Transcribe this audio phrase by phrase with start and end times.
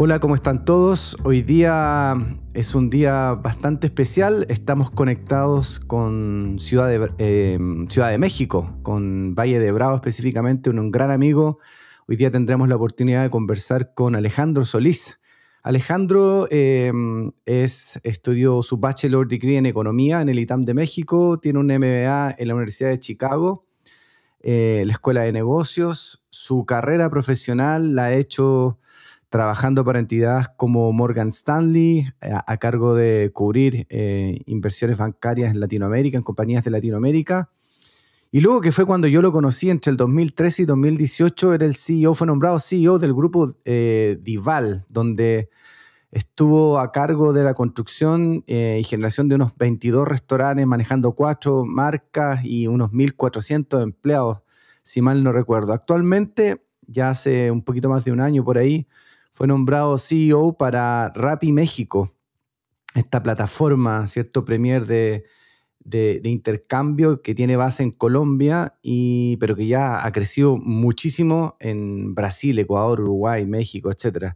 [0.00, 1.16] Hola, ¿cómo están todos?
[1.24, 2.14] Hoy día
[2.54, 4.46] es un día bastante especial.
[4.48, 7.58] Estamos conectados con Ciudad de, eh,
[7.88, 11.58] Ciudad de México, con Valle de Bravo específicamente, un, gran amigo.
[12.06, 15.18] Hoy día tendremos la oportunidad de conversar con Alejandro Solís.
[15.64, 16.92] Alejandro eh,
[17.44, 22.36] es, estudió su Bachelor Degree en Economía en el ITAM de México, tiene un MBA
[22.38, 23.66] en la Universidad de Chicago,
[24.38, 26.24] eh, la Escuela de Negocios.
[26.30, 28.78] Su carrera profesional la ha hecho
[29.28, 35.60] trabajando para entidades como Morgan Stanley, eh, a, cargo de cubrir eh, inversiones bancarias en
[35.60, 37.50] Latinoamérica, en compañías de Latinoamérica.
[38.30, 41.76] Y luego que fue cuando yo lo conocí entre el 2013 y 2018, era el
[41.76, 45.50] CEO, fue nombrado CEO del grupo eh, Dival, donde
[46.10, 52.40] estuvo a cargo de la construcción y generación de unos 22 restaurantes, manejando cuatro marcas
[52.44, 54.38] y unos 1.400 empleados,
[54.82, 55.74] si mal no recuerdo.
[55.74, 58.86] Actualmente, ya hace un poquito más de un año por ahí,
[59.38, 62.12] fue nombrado CEO para Rappi México,
[62.96, 64.44] esta plataforma, ¿cierto?
[64.44, 65.22] Premier de,
[66.24, 72.58] intercambio que tiene base en Colombia, y, pero que ya ha crecido muchísimo en Brasil,
[72.58, 74.34] Ecuador, Uruguay, México, etc.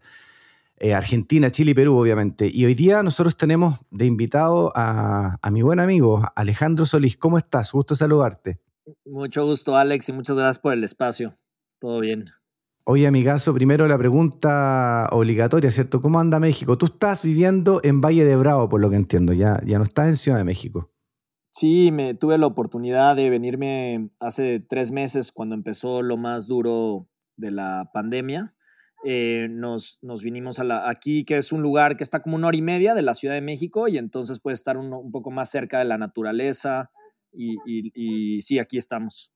[0.77, 2.49] Eh, Argentina, Chile y Perú, obviamente.
[2.49, 7.17] Y hoy día nosotros tenemos de invitado a, a mi buen amigo Alejandro Solís.
[7.17, 7.73] ¿Cómo estás?
[7.73, 8.61] Gusto saludarte.
[9.05, 11.37] Mucho gusto, Alex, y muchas gracias por el espacio.
[11.81, 12.27] Todo bien.
[12.85, 16.01] Oye, amigazo, primero la pregunta obligatoria, ¿cierto?
[16.01, 16.77] ¿Cómo anda México?
[16.77, 20.09] Tú estás viviendo en Valle de Bravo, por lo que entiendo, ya, ya no estás
[20.09, 20.91] en Ciudad de México.
[21.53, 27.09] Sí, me tuve la oportunidad de venirme hace tres meses cuando empezó lo más duro
[27.37, 28.57] de la pandemia.
[29.05, 32.63] Eh, nos, nos, vinimos aquí, que es un lugar que está como una hora y
[32.63, 35.79] media de la Ciudad de México y entonces puede estar un, un poco más cerca
[35.79, 36.91] de la naturaleza
[37.33, 39.33] y sí, aquí estamos.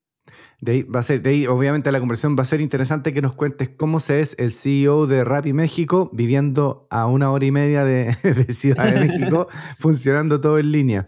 [0.60, 3.34] De ahí, va a ser, de obviamente, la conversación va a ser interesante que nos
[3.34, 7.84] cuentes cómo se es el CEO de Rappi México viviendo a una hora y media
[7.84, 8.14] de,
[8.50, 11.06] Ciudad de México, funcionando todo en línea.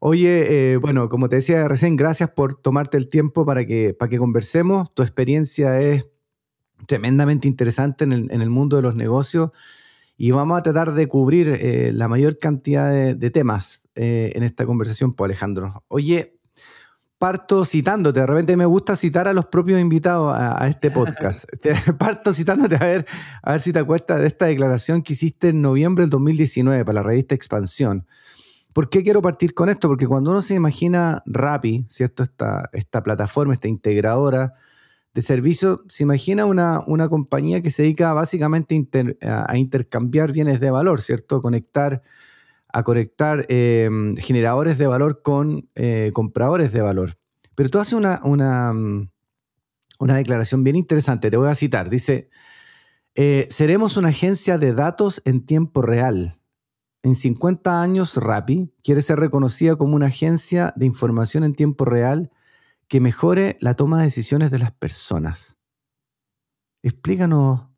[0.00, 4.10] Oye, eh, bueno, como te decía recién, gracias por tomarte el tiempo para que, para
[4.10, 4.92] que conversemos.
[4.92, 6.10] Tu experiencia es
[6.86, 9.50] tremendamente interesante en el, mundo de los negocios
[10.16, 14.66] y vamos a tratar de cubrir eh, la mayor cantidad de, temas eh, en esta
[14.66, 15.82] conversación, pues Alejandro.
[15.88, 16.38] Oye,
[17.24, 18.20] parto citándote.
[18.20, 21.46] De repente me gusta citar a los propios invitados a, este podcast.
[21.98, 23.06] parto citándote a ver,
[23.42, 26.96] a ver si te acuerdas de esta declaración que hiciste en noviembre del 2019 para
[26.96, 28.06] la revista Expansión.
[28.74, 29.88] ¿Por qué quiero partir con esto?
[29.88, 32.24] Porque cuando uno se imagina Rappi, ¿cierto?
[32.24, 34.52] Esta, esta plataforma, esta integradora
[35.14, 38.78] de servicios, se imagina una, una compañía que se dedica básicamente
[39.22, 41.40] a intercambiar bienes de valor, ¿cierto?
[41.40, 42.02] Conectar
[42.74, 47.16] a conectar em, generadores de valor con eh, compradores de valor.
[47.54, 49.10] Pero tú haces una, una, mm,
[50.00, 51.88] una, declaración bien interesante, te voy a citar.
[51.88, 52.28] Dice,
[53.14, 56.40] eh, seremos una agencia de datos en tiempo real.
[57.04, 62.32] En 50 años, Rappi quiere ser reconocida como una agencia de información en tiempo real
[62.88, 65.58] que mejore la toma de decisiones de las personas.
[66.82, 67.68] Explícanos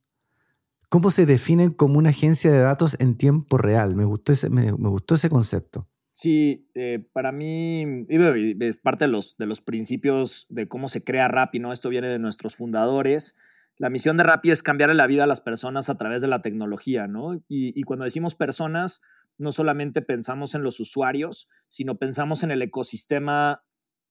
[0.88, 3.96] ¿Cómo se definen como una agencia de datos en tiempo real?
[3.96, 5.88] Me gustó ese, me, gustó ese concepto.
[6.12, 11.28] Sí, eh, para mí es parte de los, de los principios de cómo se crea
[11.28, 11.72] Rappi, ¿no?
[11.72, 13.36] Esto viene de nuestros fundadores.
[13.78, 16.40] La misión de Rappi es cambiarle la vida a las personas a través de la
[16.40, 17.42] tecnología, ¿no?
[17.48, 19.02] Y, cuando decimos personas,
[19.36, 23.64] no solamente pensamos en los usuarios, sino pensamos en el ecosistema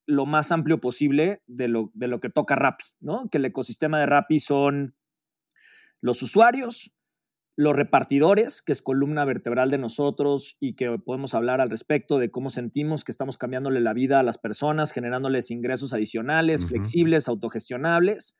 [0.06, 3.28] lo más amplio posible de lo, de lo que toca Rappi, ¿no?
[3.32, 4.96] Que el ecosistema de Rappi son
[6.06, 6.94] los usuarios,
[7.58, 12.30] los repartidores, que es columna vertebral de nosotros y que podemos hablar al respecto de
[12.30, 18.38] cómo sentimos que estamos cambiándole la vida a las personas, generándoles ingresos adicionales, flexibles, autogestionables.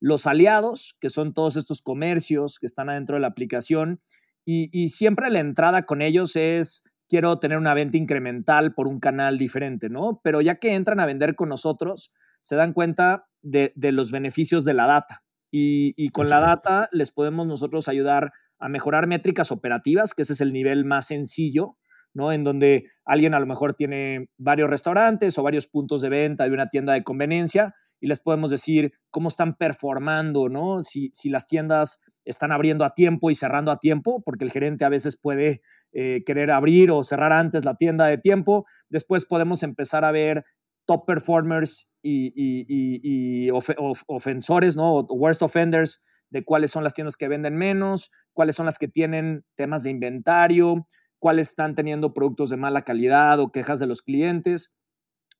[0.00, 4.00] Los aliados, que son todos estos comercios que están adentro de la aplicación.
[4.44, 9.38] Y, siempre la entrada con ellos es, quiero tener una venta incremental por un canal
[9.38, 10.20] diferente, ¿no?
[10.24, 14.74] Pero ya que entran a vender con nosotros, se dan cuenta de los beneficios de
[14.74, 15.23] la data
[15.56, 20.40] y, con la data les podemos nosotros ayudar a mejorar métricas operativas, que ese es
[20.40, 21.76] el nivel más sencillo,
[22.12, 22.32] ¿no?
[22.32, 26.50] En donde alguien a lo mejor tiene varios restaurantes o varios puntos de venta de
[26.50, 30.82] una tienda de conveniencia y les podemos decir cómo están performando, ¿no?
[30.82, 34.84] Si, si las tiendas están abriendo a tiempo y cerrando a tiempo, porque el gerente
[34.84, 35.60] a veces puede
[35.92, 38.66] eh, querer abrir o cerrar antes la tienda de tiempo.
[38.88, 40.44] Después podemos empezar a ver
[40.86, 45.00] top performers y, ofensores, ¿no?
[45.08, 49.44] Worst offenders de cuáles son las tiendas que venden menos, cuáles son las que tienen
[49.54, 50.86] temas de inventario,
[51.18, 54.76] cuáles están teniendo productos de mala calidad o quejas de los clientes.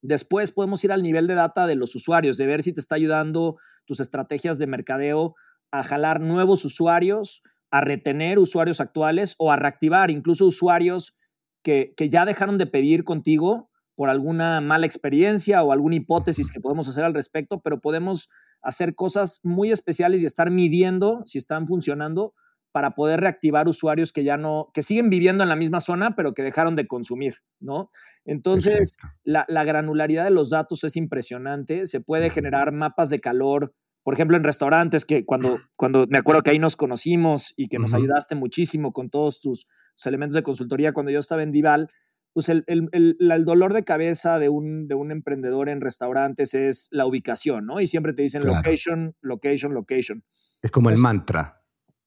[0.03, 2.95] Después podemos ir al nivel de data de los usuarios, de ver si te está
[2.95, 3.57] ayudando
[3.87, 5.35] tus estrategias de mercadeo
[5.71, 11.19] a jalar nuevos usuarios, a retener usuarios actuales o a reactivar incluso usuarios
[11.63, 16.61] que, que ya dejaron de pedir contigo por alguna mala experiencia o alguna hipótesis que
[16.61, 18.31] podemos hacer al respecto, pero podemos
[18.63, 22.35] hacer cosas muy especiales y estar midiendo si están funcionando
[22.75, 26.35] para poder reactivar usuarios que ya no, que siguen viviendo en la misma zona, pero
[26.35, 27.93] que dejaron de consumir, ¿no?
[28.25, 31.87] Entonces, la, granularidad de los datos es impresionante.
[31.87, 36.43] Se puede generar mapas de calor, por ejemplo, en restaurantes, que cuando, cuando me acuerdo
[36.43, 39.69] que ahí nos conocimos y que nos ayudaste muchísimo con todos tus,
[40.05, 41.89] elementos de consultoría cuando yo estaba en Dival,
[42.35, 47.07] pues el, el, dolor de cabeza de un, de un emprendedor en restaurantes es la
[47.07, 47.81] ubicación, ¿no?
[47.81, 50.25] Y siempre te dicen location, location, location.
[50.61, 51.63] Es como el mantra.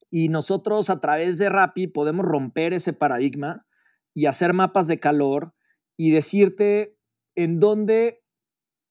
[0.09, 3.65] Y nosotros a través de Rappi podemos romper ese paradigma
[4.13, 5.53] y hacer mapas de calor
[5.95, 6.97] y decirte
[7.35, 8.21] en dónde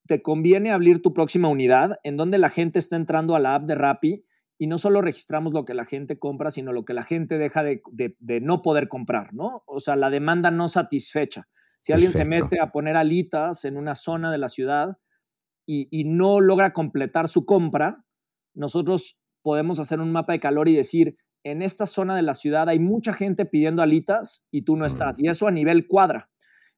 [0.07, 3.65] te conviene abrir tu próxima unidad, en dónde la gente está entrando a la app
[3.65, 4.25] de Rappi
[4.59, 7.63] y no solo registramos lo que la gente compra, sino lo que la gente deja
[7.63, 7.83] de,
[8.41, 9.63] no poder comprar, ¿no?
[9.67, 11.49] O sea, la demanda no satisfecha.
[11.81, 14.97] Si alguien se mete a poner alitas en una zona de la ciudad
[15.67, 18.05] y, no logra completar su compra,
[18.55, 22.69] nosotros podemos hacer un mapa de calor y decir, en esta zona de la ciudad
[22.69, 25.21] hay mucha gente pidiendo alitas y tú no estás.
[25.21, 26.31] Y eso a nivel cuadra.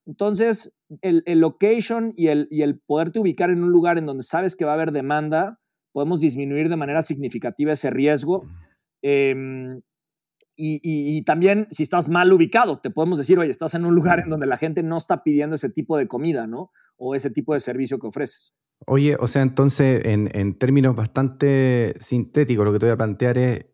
[0.05, 4.57] Entonces, el, location y el, y el poderte ubicar en un lugar en donde sabes
[4.57, 5.61] que va a haber demanda,
[5.93, 8.47] podemos disminuir de manera significativa ese riesgo.
[9.03, 9.81] Em,
[10.61, 14.29] y, también si estás mal ubicado, te podemos decir, oye, estás en un lugar en
[14.29, 16.73] donde la gente no está pidiendo ese tipo de comida, ¿no?
[16.97, 18.57] O ese tipo de servicio que ofreces.
[18.87, 23.67] Oye, o sea, entonces, en, términos bastante sintéticos, lo que te voy a plantear es,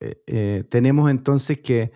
[0.00, 1.92] eh, eh, tenemos entonces que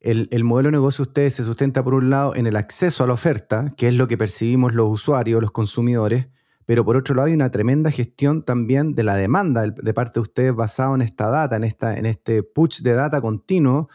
[0.00, 3.04] el, el, modelo de negocio de ustedes se sustenta, por un lado, en el acceso
[3.04, 6.26] a la oferta, que es lo que percibimos los usuarios, los consumidores,
[6.70, 10.20] pero por otro lado hay una tremenda gestión también de la demanda de parte de
[10.20, 13.88] ustedes basado en esta data, en, esta, en este push de data continuo,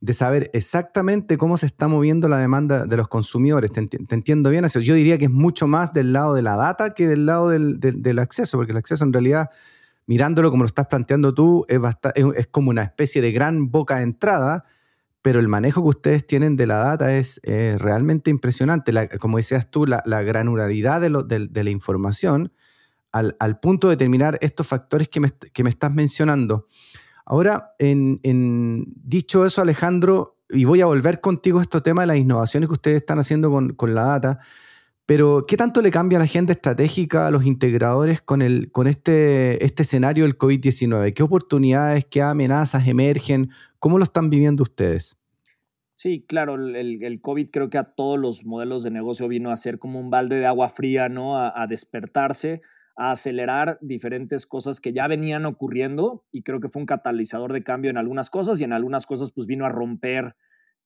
[0.00, 3.70] de saber exactamente cómo se está moviendo la demanda de los consumidores.
[3.72, 4.66] ¿Te, entiendo bien?
[4.66, 7.78] Yo diría que es mucho más del lado de la data que del lado del,
[7.78, 9.50] del, acceso, porque el acceso en realidad,
[10.06, 11.78] mirándolo como lo estás planteando tú, es,
[12.36, 14.64] es como una especie de gran boca de entrada
[15.28, 18.94] pero el manejo que ustedes tienen de la data es realmente impresionante.
[19.18, 22.50] como decías tú, la, granularidad de, la información
[23.12, 26.66] al, punto de determinar estos factores que me, estás mencionando.
[27.26, 32.16] Ahora, en, dicho eso, Alejandro, y voy a volver contigo a este tema de las
[32.16, 34.38] innovaciones que ustedes están haciendo con, la data,
[35.04, 39.62] pero ¿qué tanto le cambia la agenda estratégica a los integradores con, el, con este,
[39.62, 41.12] este escenario del COVID-19?
[41.12, 43.50] ¿Qué oportunidades, qué amenazas emergen?
[43.78, 45.17] ¿Cómo lo están viviendo ustedes?
[45.98, 49.56] Sí, claro, el, el, COVID creo que a todos los modelos de negocio vino a
[49.56, 51.36] ser como un balde de agua fría, ¿no?
[51.36, 52.60] A, despertarse,
[52.96, 57.64] a acelerar diferentes cosas que ya venían ocurriendo y creo que fue un catalizador de
[57.64, 60.36] cambio en algunas cosas y en algunas cosas pues vino a romper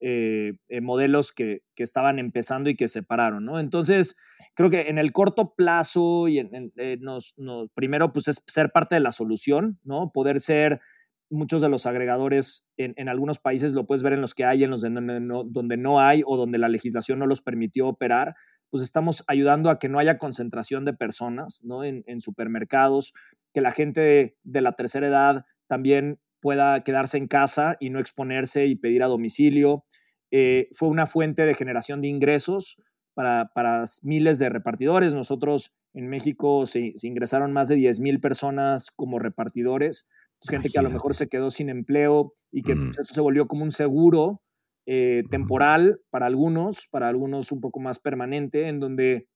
[0.00, 3.60] eh, eh, modelos que, que, estaban empezando y que se pararon, ¿no?
[3.60, 4.16] Entonces,
[4.54, 8.72] creo que en el corto plazo y en, eh, nos, nos, primero pues es ser
[8.72, 10.10] parte de la solución, ¿no?
[10.10, 10.80] Poder ser
[11.32, 14.70] muchos de los agregadores en, algunos países lo puedes ver en los que hay, en
[14.70, 18.36] los donde no, donde no hay o donde la legislación no los permitió operar,
[18.70, 21.84] pues estamos ayudando a que no haya concentración de personas ¿no?
[21.84, 23.12] en, supermercados,
[23.52, 28.66] que la gente de, la tercera edad también pueda quedarse en casa y no exponerse
[28.66, 29.84] y pedir a domicilio.
[30.30, 32.82] Eh, fue una fuente de generación de ingresos
[33.14, 35.14] para, para miles de repartidores.
[35.14, 40.08] Nosotros en México se, ingresaron más de 10 mil personas como repartidores
[40.48, 43.46] gente que a lo mejor se quedó sin empleo y que pues, eso se volvió
[43.46, 44.42] como un seguro
[44.86, 49.28] eh, temporal para algunos, para algunos un poco más permanente, en donde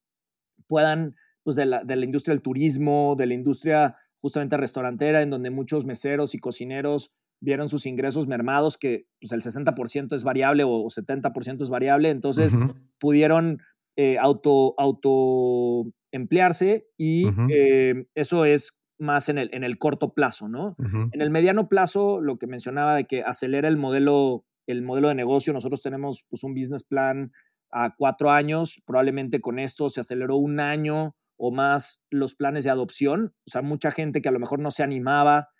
[0.66, 5.30] puedan, pues de la, de la industria del turismo, de la industria justamente restaurantera, en
[5.30, 10.64] donde muchos meseros y cocineros vieron sus ingresos mermados, que pues, el 60% es variable
[10.64, 12.56] o 70% es variable, entonces
[12.98, 13.58] pudieron
[13.96, 20.48] eh, auto, auto emplearse y eh, eso es más en el, en el corto plazo,
[20.48, 20.76] ¿no?
[21.12, 25.14] En el mediano plazo, lo que mencionaba de que acelera el modelo, el modelo de
[25.14, 27.32] negocio, nosotros tenemos pues, un business plan
[27.70, 32.70] a cuatro años, probablemente con esto se aceleró un año o más los planes de
[32.70, 35.50] adopción, o sea, mucha gente que a lo mejor no se animaba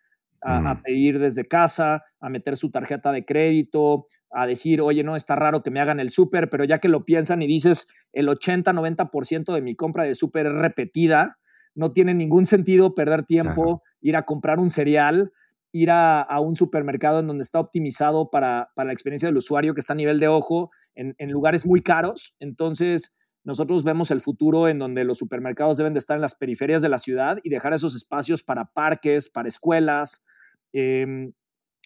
[0.43, 5.35] a, pedir desde casa, a meter su tarjeta de crédito, a decir, oye, no, está
[5.35, 9.53] raro que me hagan el súper, pero ya que lo piensan y dices, el 80-90%
[9.53, 11.39] de mi compra de súper es repetida,
[11.77, 15.31] no tiene ningún sentido perder tiempo, ir a comprar un cereal,
[15.73, 19.93] ir a, un supermercado en donde está optimizado para, la experiencia del usuario, que está
[19.93, 22.35] a nivel de ojo, en, lugares muy caros.
[22.41, 23.15] Entonces,
[23.45, 26.89] nosotros vemos el futuro en donde los supermercados deben de estar en las periferias de
[26.89, 30.25] la ciudad y dejar esos espacios para parques, para escuelas,
[30.73, 31.33] em,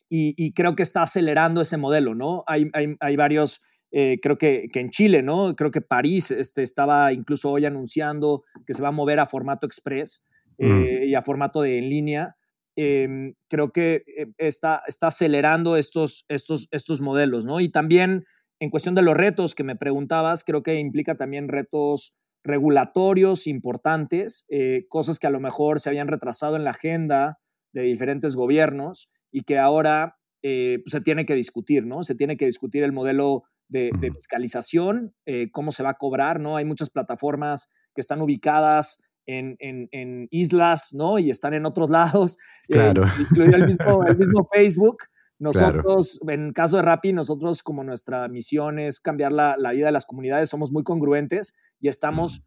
[0.09, 2.43] y, creo que está acelerando ese modelo, ¿no?
[2.49, 5.57] Hay, hay, varios, eh, creo que, que, en Chile, ¿no?
[5.57, 9.67] Creo que París este, estaba incluso hoy anunciando que se va a mover a formato
[9.67, 10.25] express
[10.59, 12.37] eh, y a formato de en línea.
[12.77, 17.61] Em, creo que eh, está, está acelerando estos, estos, estos modelos, ¿no?
[17.61, 18.25] Y también
[18.61, 24.47] en cuestión de los retos que me preguntabas, creo que implica también retos regulatorios importantes,
[24.89, 27.39] cosas que a lo mejor se habían retrasado en la agenda
[27.73, 32.03] de diferentes gobiernos y que ahora pues, se tiene que discutir, ¿no?
[32.03, 35.15] Se tiene que discutir el modelo de, fiscalización,
[35.53, 36.57] cómo se va a cobrar, ¿no?
[36.57, 41.19] Hay muchas plataformas que están ubicadas en, islas, ¿no?
[41.19, 43.05] Y están en otros lados, eh, claro.
[43.19, 44.99] incluido el mismo, Facebook.
[45.39, 50.05] Nosotros, en caso de Rappi, nosotros como nuestra misión es cambiar la, vida de las
[50.05, 52.45] comunidades, somos muy congruentes y estamos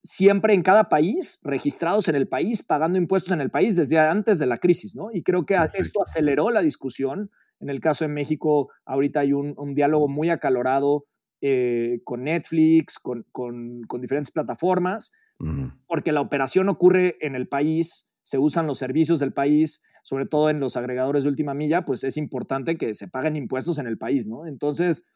[0.00, 4.38] siempre en cada país, registrados en el país, pagando impuestos en el país desde antes
[4.38, 5.08] de la crisis, ¿no?
[5.12, 7.32] Y creo que esto aceleró la discusión.
[7.60, 11.06] En el caso de México, ahorita hay un, diálogo muy acalorado
[11.40, 15.12] eh, con Netflix, con, con, con diferentes plataformas,
[15.86, 20.50] porque la operación ocurre en el país, se usan los servicios del país, sobre todo
[20.50, 23.96] en los agregadores de última milla, pues es importante que se paguen impuestos en el
[23.96, 24.46] país, ¿no?
[24.46, 25.08] Entonces,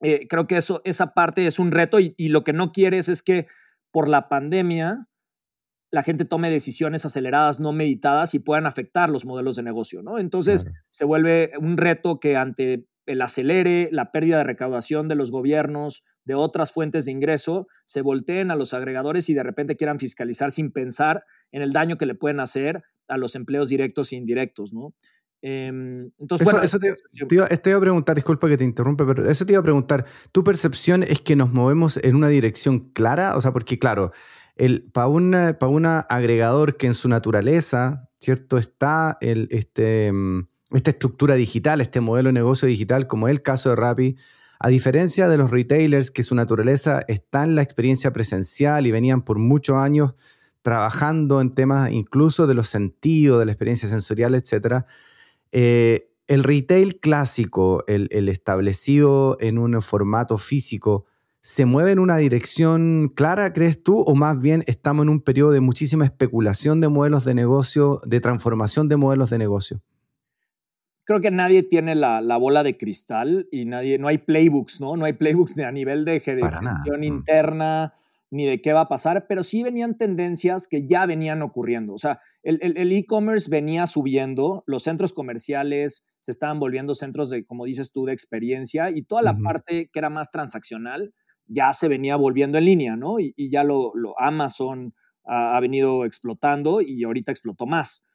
[0.00, 3.22] eh, creo que eso, esa parte es un reto y, lo que no quieres es
[3.22, 3.46] que
[3.90, 5.08] por la pandemia
[5.96, 10.18] la gente tome decisiones aceleradas, no meditadas y puedan afectar los modelos de negocio, ¿no?
[10.18, 15.30] Entonces, se vuelve un reto que ante el acelere, la pérdida de recaudación de los
[15.30, 19.98] gobiernos, de otras fuentes de ingreso, se volteen a los agregadores y de repente quieran
[19.98, 24.16] fiscalizar sin pensar en el daño que le pueden hacer a los empleos directos e
[24.16, 24.92] indirectos, ¿no?
[25.40, 26.94] Em, entonces, bueno, eso te,
[27.30, 31.04] iba, a preguntar, disculpa que te interrumpa, pero eso te iba a preguntar, ¿tu percepción
[31.04, 33.34] es que nos movemos en una dirección clara?
[33.34, 34.12] O sea, porque claro,
[34.92, 38.58] para un agregador que en su naturaleza, ¿cierto?
[38.58, 43.42] Está el, este, mm, esta estructura digital, este modelo de negocio digital, como es el
[43.42, 44.16] caso de Rappi,
[44.58, 49.22] a diferencia de los retailers que su naturaleza está en la experiencia presencial y venían
[49.22, 50.14] por muchos años
[50.62, 54.84] trabajando en temas incluso de los sentidos, de la experiencia sensorial, etc.,
[55.52, 61.06] eh, el retail clásico, el, establecido en un formato físico,
[61.46, 64.00] ¿se mueve en una dirección clara, crees tú?
[64.00, 68.20] ¿O más bien estamos en un periodo de muchísima especulación de modelos de negocio, de
[68.20, 69.80] transformación de modelos de negocio?
[71.04, 74.96] creo que nadie tiene la, bola de cristal y nadie, no hay playbooks, ¿no?
[74.96, 77.04] No hay playbooks ni a nivel de, gestión mm.
[77.04, 77.94] interna
[78.28, 81.94] ni de qué va a pasar, pero sí venían tendencias que ya venían ocurriendo.
[81.94, 87.66] O sea, el e-commerce venía subiendo, los centros comerciales se estaban volviendo centros de, como
[87.66, 91.14] dices tú, de experiencia y toda la parte que era más transaccional
[91.46, 93.18] ya se venía volviendo en línea, ¿no?
[93.18, 98.06] Y, ya lo, Amazon ha, venido explotando y ahorita explotó más.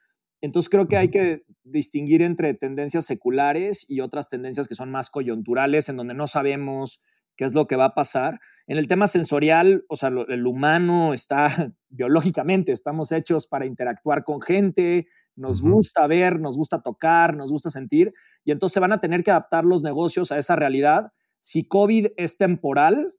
[0.41, 5.09] Entonces creo que hay que distinguir entre tendencias seculares y otras tendencias que son más
[5.09, 7.03] coyunturales, en donde no sabemos
[7.35, 8.39] qué es lo que va a pasar.
[8.67, 11.47] En el tema sensorial, o sea, el humano está
[11.89, 17.69] biológicamente, estamos hechos para interactuar con gente, nos gusta ver, nos gusta tocar, nos gusta
[17.69, 21.11] sentir, y entonces van a tener que adaptar los negocios a esa realidad.
[21.39, 23.13] Si COVID es temporal,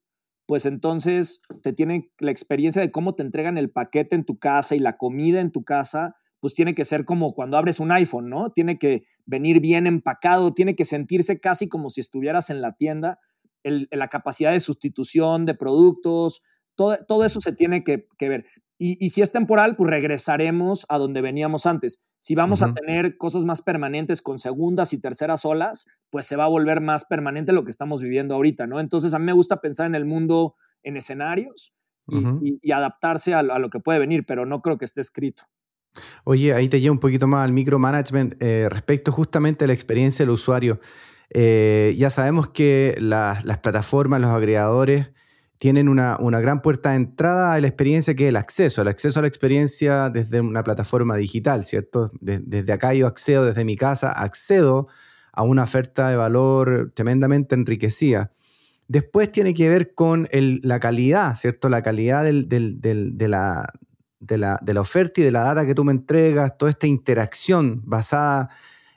[0.52, 4.76] pues entonces te tienen la experiencia de cómo te entregan el paquete en tu casa
[4.76, 8.28] y la comida en tu casa pues tiene que ser como cuando abres un iPhone,
[8.28, 8.50] ¿no?
[8.50, 13.18] Tiene que venir bien empacado, tiene que sentirse casi como si estuvieras en la tienda.
[13.64, 16.42] la capacidad de sustitución de productos,
[16.74, 18.44] todo, todo eso se tiene que, ver.
[18.76, 22.04] Y, si es temporal, pues regresaremos a donde veníamos antes.
[22.18, 26.44] Si vamos a tener cosas más permanentes con segundas y terceras olas, pues se va
[26.44, 28.80] a volver más permanente lo que estamos viviendo ahorita, ¿no?
[28.80, 31.74] Entonces a mí me gusta pensar en el mundo en escenarios
[32.42, 35.44] y, adaptarse a, lo que puede venir, pero no creo que esté escrito.
[36.24, 40.22] Oye, ahí te llevo un poquito más al micromanagement eh, respecto justamente a la experiencia
[40.22, 40.80] del usuario.
[41.30, 45.12] Eh, ya sabemos que las plataformas, los agregadores,
[45.56, 49.20] tienen una, gran puerta de entrada a la experiencia que es el acceso, el acceso
[49.20, 52.10] a la experiencia desde una plataforma digital, ¿cierto?
[52.20, 54.88] desde acá yo accedo, desde mi casa, accedo
[55.32, 58.32] a una oferta de valor tremendamente enriquecida.
[58.88, 61.68] Después tiene que ver con la calidad, ¿cierto?
[61.68, 66.86] La calidad de, la, oferta y de la data que tú me entregas, toda esta
[66.86, 68.50] interacción basada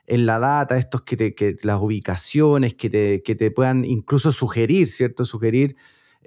[0.08, 5.24] en la data, estos que, las ubicaciones que te, que te, puedan incluso sugerir, ¿cierto?
[5.24, 5.78] Sugerir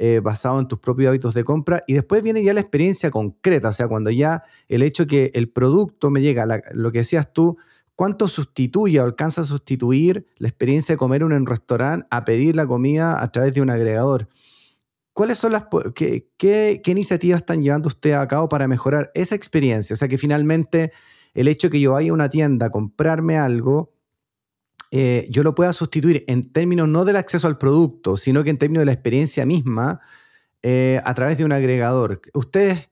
[0.00, 1.82] eh, basado en tus propios hábitos de compra.
[1.88, 5.50] Y después viene ya la experiencia concreta, o sea, cuando ya el hecho que el
[5.50, 7.58] producto me llega, lo que decías tú,
[7.98, 12.54] ¿cuánto sustituye o alcanza a sustituir la experiencia de comer en un restaurante a pedir
[12.54, 14.28] la comida a través de un agregador?
[15.12, 15.64] ¿Cuáles son las
[15.96, 19.94] qué, qué, iniciativas están llevando usted a cabo para mejorar esa experiencia?
[19.94, 20.92] O sea, que finalmente
[21.34, 23.92] el hecho de que yo vaya a una tienda a comprarme algo
[24.92, 28.58] eh, yo lo pueda sustituir en términos no del acceso al producto, sino que en
[28.58, 29.98] términos de la experiencia misma
[30.62, 32.20] eh, a través de un agregador.
[32.32, 32.90] ¿Ustedes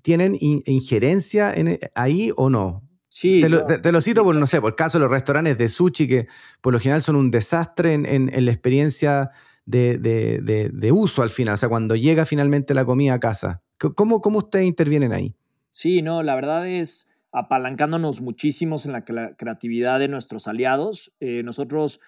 [0.00, 2.87] tienen injerencia en, ahí o no?
[3.08, 3.40] Sí.
[3.40, 3.48] Te
[3.92, 6.28] lo, cito por, no sé, por el caso de los restaurantes de sushi, que
[6.60, 9.30] por lo general son un desastre en, la experiencia
[9.64, 13.62] de, uso al final, o sea, cuando llega finalmente la comida a casa.
[13.78, 15.34] ¿Cómo, cómo ustedes intervienen ahí?
[15.70, 21.14] Sí, no, la verdad es apalancándonos muchísimos en la creatividad de nuestros aliados.
[21.20, 22.00] Eh, nosotros,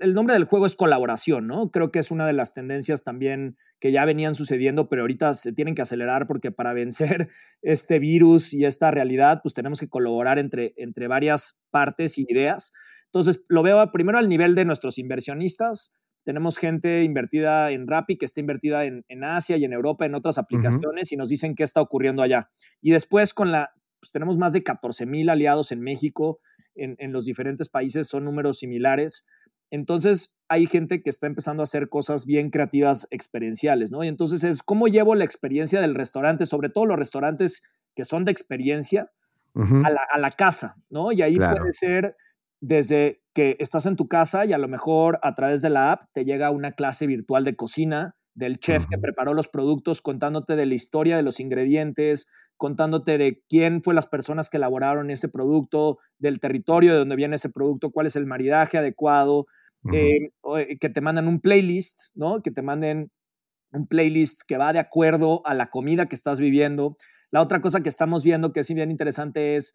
[0.00, 1.70] el nombre del juego es colaboración, ¿no?
[1.70, 5.52] Creo que es una de las tendencias también que ya venían sucediendo, pero ahorita se
[5.52, 7.28] tienen que acelerar porque para vencer
[7.62, 12.72] este virus y esta realidad, pues tenemos que colaborar entre, entre varias partes y ideas.
[13.06, 15.94] Entonces, lo veo primero al nivel de nuestros inversionistas,
[16.28, 20.36] tenemos gente invertida en Rappi que está invertida en, Asia y en Europa en otras
[20.36, 22.50] aplicaciones y nos dicen qué está ocurriendo allá.
[22.82, 26.40] Y después con la, pues tenemos más de 14 mil aliados en México,
[26.74, 29.26] en, los diferentes países son números similares.
[29.70, 34.02] Entonces hay gente que está empezando a hacer cosas bien creativas, experienciales, ¿no?
[34.02, 37.62] Y entonces es cómo llevo la experiencia del restaurante, sobre todo los restaurantes
[37.94, 39.10] que son de experiencia,
[39.54, 41.10] a, la, casa, ¿no?
[41.10, 42.16] Y ahí puede ser
[42.60, 46.02] desde que estás en tu casa y a lo mejor a través de la app
[46.12, 50.66] te llega una clase virtual de cocina del chef que preparó los productos, contándote de
[50.66, 55.98] la historia de los ingredientes, contándote de quién fue las personas que elaboraron ese producto,
[56.18, 59.46] del territorio de donde viene ese producto, cuál es el maridaje adecuado,
[59.92, 62.42] eh, eh, que te mandan un playlist, ¿no?
[62.42, 63.10] Que te manden
[63.72, 66.96] un playlist que va de acuerdo a la comida que estás viviendo.
[67.30, 69.72] La otra cosa que estamos viendo que es bien interesante es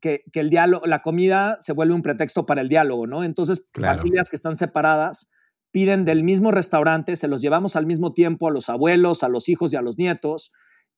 [0.00, 3.24] que, el diálogo, la comida se vuelve un pretexto para el diálogo, ¿no?
[3.24, 5.30] Entonces, familias que están separadas
[5.70, 9.48] piden del mismo restaurante, se los llevamos al mismo tiempo a los abuelos, a los
[9.48, 10.52] hijos y a los nietos,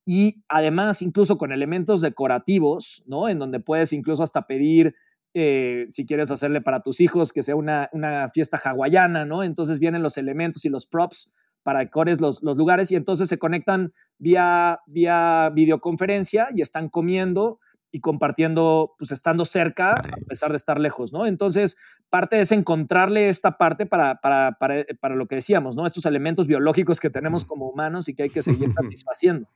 [0.06, 3.28] y además incluso con elementos decorativos, ¿no?
[3.28, 4.94] En donde puedes incluso hasta pedir,
[5.32, 7.88] eh, si quieres hacerle para tus hijos, que sea una,
[8.32, 9.42] fiesta hawaiana, ¿no?
[9.42, 13.38] Entonces vienen los elementos y los props para decores los, los lugares y entonces se
[13.38, 17.58] conectan vía, vía videoconferencia y están comiendo
[17.90, 21.26] y compartiendo, pues estando cerca, a pesar de estar lejos, ¿no?
[21.26, 21.76] Entonces,
[22.10, 25.86] parte es encontrarle esta parte para, para, para, para lo que decíamos, ¿no?
[25.86, 29.48] Estos elementos biológicos que tenemos como humanos y que hay que seguir satisfaciendo.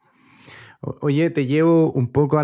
[0.81, 2.41] Oye, te llevo un poco mm,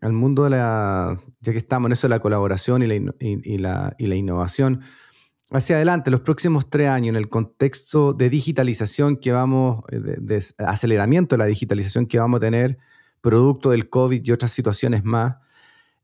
[0.00, 4.82] al mundo de la, ya que estamos en eso de la colaboración y la, innovación.
[5.50, 10.44] Hacia adelante, los próximos tres años, en el contexto de digitalización que vamos, eh, de
[10.58, 12.78] aceleramiento de la digitalización que vamos a tener,
[13.20, 15.36] producto del COVID y otras situaciones más,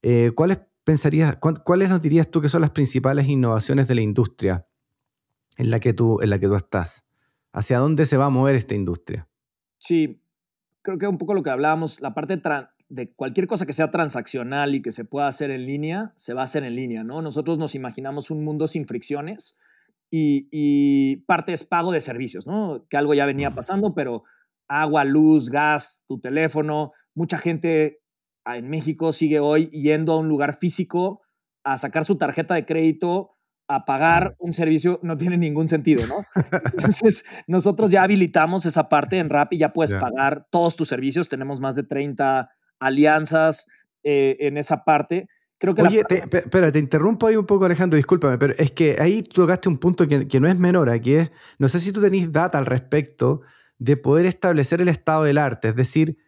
[0.03, 4.67] eh, ¿cuáles pensarías, cuáles nos dirías tú que son las principales innovaciones de la industria
[5.57, 7.07] en la que tú, en la que tú estás?
[7.53, 9.29] ¿Hacia dónde se va a mover esta industria?
[9.79, 10.21] Sí,
[10.87, 12.41] creo que un poco lo que hablábamos, la parte
[12.89, 16.43] de cualquier cosa que sea transaccional y que se pueda hacer en línea, se va
[16.43, 17.23] a hacer en línea, ¿no?
[17.23, 19.59] Nosotros nos imaginamos un mundo sin fricciones
[20.13, 22.87] y, y parte es pago de servicios, ¿no?
[22.89, 24.23] Que algo ya venía pasando, pero
[24.69, 28.01] agua, luz, gas, tu teléfono, mucha gente
[28.45, 31.23] en México sigue hoy yendo a un lugar físico
[31.65, 33.36] a sacar su tarjeta de crédito,
[33.69, 36.25] a pagar un servicio, no tiene ningún sentido, ¿no?
[36.73, 41.61] Entonces, nosotros ya habilitamos esa parte en Rappi, ya puedes pagar todos tus servicios, tenemos
[41.61, 42.49] más de 30
[42.79, 43.69] alianzas
[44.05, 45.29] eh, en esa parte.
[45.59, 48.97] Creo que Oye, te, espera, te interrumpo ahí un poco, Alejandro, discúlpame, pero es que
[49.01, 52.01] ahí tocaste un punto que, que no es menor, aquí es, no sé si tú
[52.01, 53.41] tenés data al respecto
[53.79, 56.19] de poder establecer el estado del arte, es decir,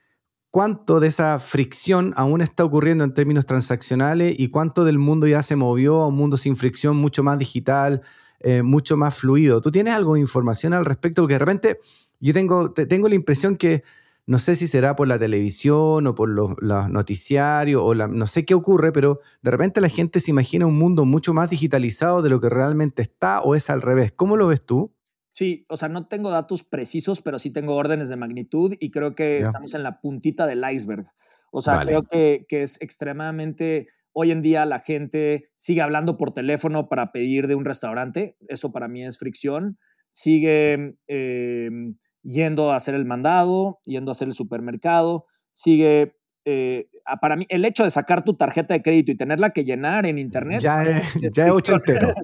[0.51, 5.43] cuánto de esa fricción aún está ocurriendo en términos transaccionales y cuánto del mundo ya
[5.43, 8.03] se movió a un mundo sin fricción, mucho más digital,
[8.41, 9.61] eh, mucho más fluido.
[9.61, 11.23] ¿Tú tienes algo de información al respecto?
[11.23, 11.81] Porque de repente
[12.21, 13.83] yo tengo, tengo la impresión que,
[14.29, 18.55] no sé si será por la televisión o por los, noticiarios o no sé qué
[18.55, 22.39] ocurre, pero de repente la gente se imagina un mundo mucho más digitalizado de lo
[22.39, 24.13] que realmente está o es al revés.
[24.13, 24.93] ¿Cómo lo ves tú?
[25.29, 29.15] Sí, o sea, no tengo datos precisos, pero sí tengo órdenes de magnitud y creo
[29.15, 31.07] que estamos en la puntita del iceberg.
[31.51, 33.89] O sea, creo que, que, es extremadamente...
[34.13, 38.37] Hoy en día la gente sigue hablando por teléfono para pedir de un restaurante.
[38.49, 39.79] Eso para mí es fricción.
[40.09, 45.27] Sigue em, yendo a hacer el mandado, yendo a hacer el supermercado.
[45.53, 46.17] Sigue
[46.51, 46.89] eh,
[47.21, 50.19] para mí, el hecho de sacar tu tarjeta de crédito y tenerla que llenar en
[50.19, 50.63] internet.
[50.63, 52.09] Ya es, ya ochentero.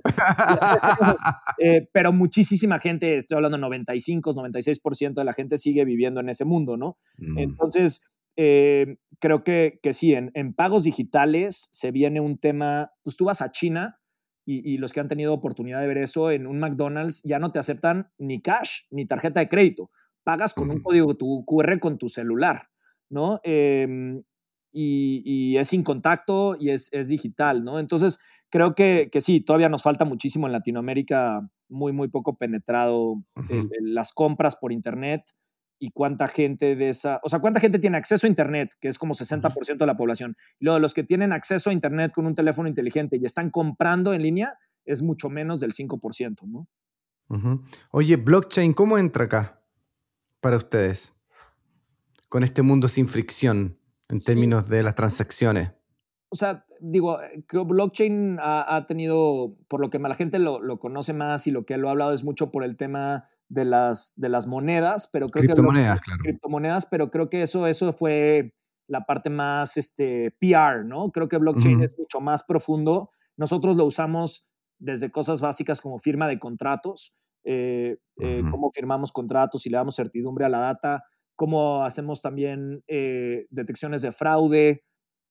[1.59, 6.45] Eh, pero muchísima gente, estoy hablando 95, 96% de la gente sigue viviendo en ese
[6.45, 6.99] mundo, ¿no?
[7.17, 7.39] Mm.
[7.39, 8.07] Entonces,
[8.37, 12.93] eh, creo que, que sí, en, pagos digitales se viene un tema.
[13.03, 14.01] Pues tú vas a China
[14.47, 17.59] y, los que han tenido oportunidad de ver eso en un McDonald's ya no te
[17.59, 19.91] aceptan ni cash ni tarjeta de crédito.
[20.23, 22.69] Pagas con un código tu QR con tu celular.
[23.15, 23.41] ¿No?
[23.45, 24.25] Em,
[24.73, 27.79] y, es sin contacto y es, digital, ¿no?
[27.79, 28.19] Entonces,
[28.51, 33.23] creo que, sí, todavía nos falta muchísimo en Latinoamérica, muy, muy poco penetrado
[33.81, 35.23] las compras por Internet
[35.79, 38.99] y cuánta gente de esa, o sea, cuánta gente tiene acceso a Internet, que es
[38.99, 40.37] como 60% de la población.
[40.59, 44.13] Y luego, los que tienen acceso a Internet con un teléfono inteligente y están comprando
[44.13, 46.69] en línea, es mucho menos del 5%, ¿no?
[47.91, 49.63] Oye, blockchain, ¿cómo entra acá
[50.41, 51.14] para ustedes?
[52.35, 55.71] Con este mundo sin fricción en términos de las transacciones.
[56.31, 61.47] O sea, digo, creo blockchain ha, tenido, por lo que la gente lo, conoce más
[61.47, 64.49] y lo que lo ha hablado es mucho por el tema de las, de las
[64.49, 66.23] monedas, pero creo criptomonedas, claro.
[66.25, 68.53] Criptomonedas, pero creo que eso, eso fue
[68.89, 71.13] la parte más este, PR, ¿no?
[71.13, 73.11] Creo que blockchain es mucho más profundo.
[73.37, 74.49] Nosotros lo usamos
[74.81, 79.95] desde cosas básicas como firma de contratos, eh, eh, cómo firmamos contratos y le damos
[79.95, 81.05] certidumbre a la data,
[81.37, 84.85] cómo hacemos también eh, detecciones de fraude.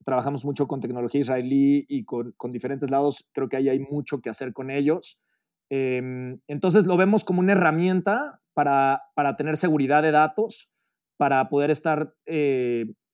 [0.04, 3.30] Trabajamos mucho con tecnología israelí y con, diferentes lados.
[3.34, 5.22] Creo que ahí hay mucho que hacer con ellos.
[5.70, 10.74] Em, entonces lo vemos como una herramienta para, para tener seguridad de datos,
[11.18, 12.14] para poder estar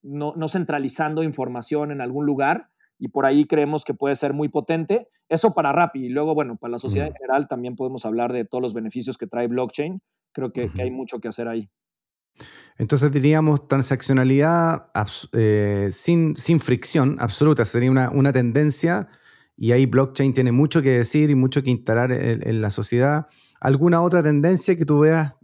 [0.02, 4.50] no, no centralizando información en algún lugar y por ahí creemos que puede ser muy
[4.50, 5.08] potente.
[5.30, 8.46] Eso para Rappi y luego, bueno, para la sociedad en general también podemos hablar de
[8.46, 10.02] todos los beneficios que trae blockchain.
[10.34, 11.70] Creo que, hay mucho que hacer ahí.
[12.78, 14.88] Entonces diríamos transaccionalidad
[15.34, 19.10] eh, sin, sin, fricción absoluta, sería una, una, tendencia
[19.58, 23.28] y ahí blockchain tiene mucho que decir y mucho que instalar en, la sociedad.
[23.60, 25.36] ¿Alguna otra tendencia que tú veas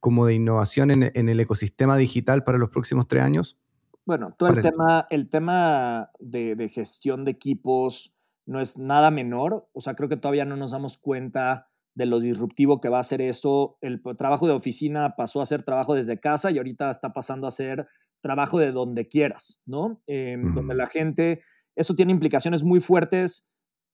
[0.00, 3.58] como de innovación en, en, el ecosistema digital para los próximos tres años?
[4.06, 9.66] Bueno, todo el tema, el tema de, gestión de equipos no es nada menor.
[9.72, 13.04] O sea, creo que todavía no nos damos cuenta de lo disruptivo que va a
[13.04, 13.78] ser eso.
[13.80, 17.50] El trabajo de oficina pasó a ser trabajo desde casa y ahorita está pasando a
[17.50, 17.86] ser
[18.20, 20.02] trabajo de donde quieras, ¿no?
[20.06, 21.42] Em, donde la gente,
[21.76, 23.50] eso tiene implicaciones muy fuertes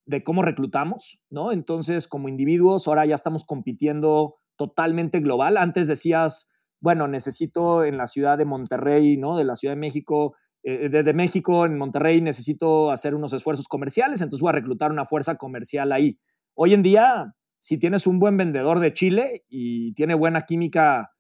[0.06, 1.52] de cómo reclutamos, ¿no?
[1.52, 5.56] Entonces, como individuos, ahora ya estamos compitiendo totalmente global.
[5.56, 9.36] Antes decías, bueno, necesito en la ciudad de Monterrey, ¿no?
[9.36, 14.20] De la Ciudad de México, desde eh, México, en Monterrey, necesito hacer unos esfuerzos comerciales,
[14.20, 16.18] entonces voy a reclutar una fuerza comercial ahí.
[16.54, 21.12] Hoy en día, si tienes un buen vendedor de Chile y tiene buena química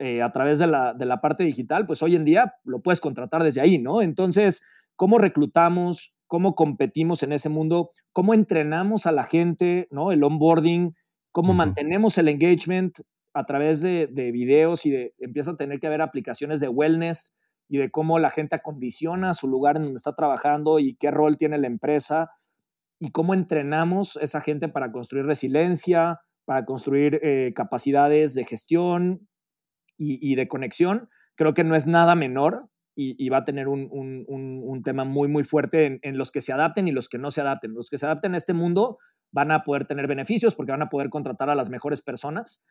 [0.00, 3.00] eh, a través de la, de la parte digital, pues hoy en día lo puedes
[3.00, 4.02] contratar desde ahí, ¿no?
[4.02, 6.16] Entonces, ¿cómo reclutamos?
[6.26, 7.92] ¿Cómo competimos en ese mundo?
[8.12, 10.10] ¿Cómo entrenamos a la gente, ¿no?
[10.10, 10.96] El onboarding,
[11.30, 12.98] cómo mantenemos el engagement,
[13.34, 17.36] a través de, videos y de, empieza a tener que haber aplicaciones de wellness
[17.68, 21.36] y de cómo la gente acondiciona su lugar en donde está trabajando y qué rol
[21.36, 22.30] tiene la empresa
[23.02, 29.28] y cómo entrenamos a esa gente para construir resiliencia, para construir eh, capacidades de gestión
[29.98, 31.08] y, de conexión.
[31.34, 35.86] Creo que no es nada menor y, va a tener un, tema muy, muy fuerte
[35.86, 37.74] en, en, los que se adapten y los que no se adapten.
[37.74, 38.98] Los que se adapten a este mundo
[39.32, 42.64] van a poder tener beneficios porque van a poder contratar a las mejores personas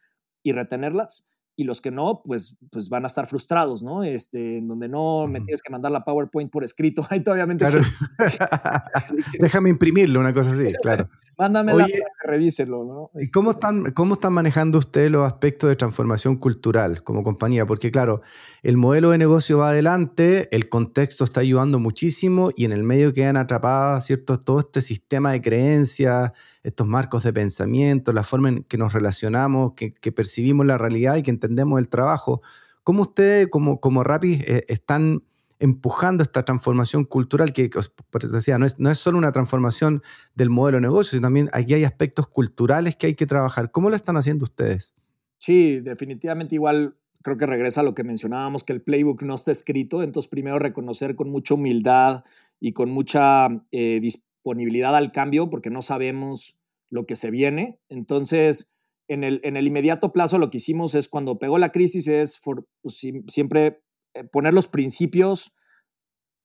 [0.44, 1.28] y retenerlas.
[1.62, 4.04] Y los que no, pues, pues van a estar frustrados, ¿no?
[4.04, 7.06] Este, en donde no me tienes que mandar la PowerPoint por escrito.
[7.10, 7.56] Ahí todavía me
[9.40, 11.08] Déjame imprimirlo, una cosa así, claro.
[11.38, 13.22] Mándamela para que revíselo, ¿no?
[13.22, 17.66] ¿Y cómo este están, cómo están manejando ustedes los aspectos de transformación cultural como compañía?
[17.66, 18.22] Porque, claro,
[18.64, 23.14] el modelo de negocio va adelante, el contexto está ayudando muchísimo y en el medio
[23.14, 24.40] quedan atrapadas, ¿cierto?
[24.40, 26.32] Todo este sistema de creencias,
[26.64, 31.24] estos marcos de pensamiento, la forma en que nos relacionamos, que, percibimos la realidad y
[31.24, 32.42] que entendemos el trabajo.
[32.84, 35.24] ¿Cómo ustedes, como, como Rappi, eh, están
[35.60, 37.70] empujando esta transformación cultural que,
[38.10, 40.02] por eso decía, no es, no es solo una transformación
[40.34, 43.70] del modelo de negocio, sino también aquí hay aspectos culturales que hay que trabajar.
[43.70, 44.96] ¿Cómo lo están haciendo ustedes?
[45.38, 49.52] Sí, definitivamente igual creo que regresa a lo que mencionábamos, que el playbook no está
[49.52, 52.24] escrito, entonces primero reconocer con mucha humildad
[52.60, 56.60] y con mucha eh, disponibilidad al cambio, porque no sabemos
[56.90, 57.80] lo que se viene.
[57.90, 58.74] Entonces,
[59.12, 62.40] en el, en el inmediato plazo lo que hicimos es cuando pegó la crisis es
[62.82, 65.54] pues, siempre eh, poner los principios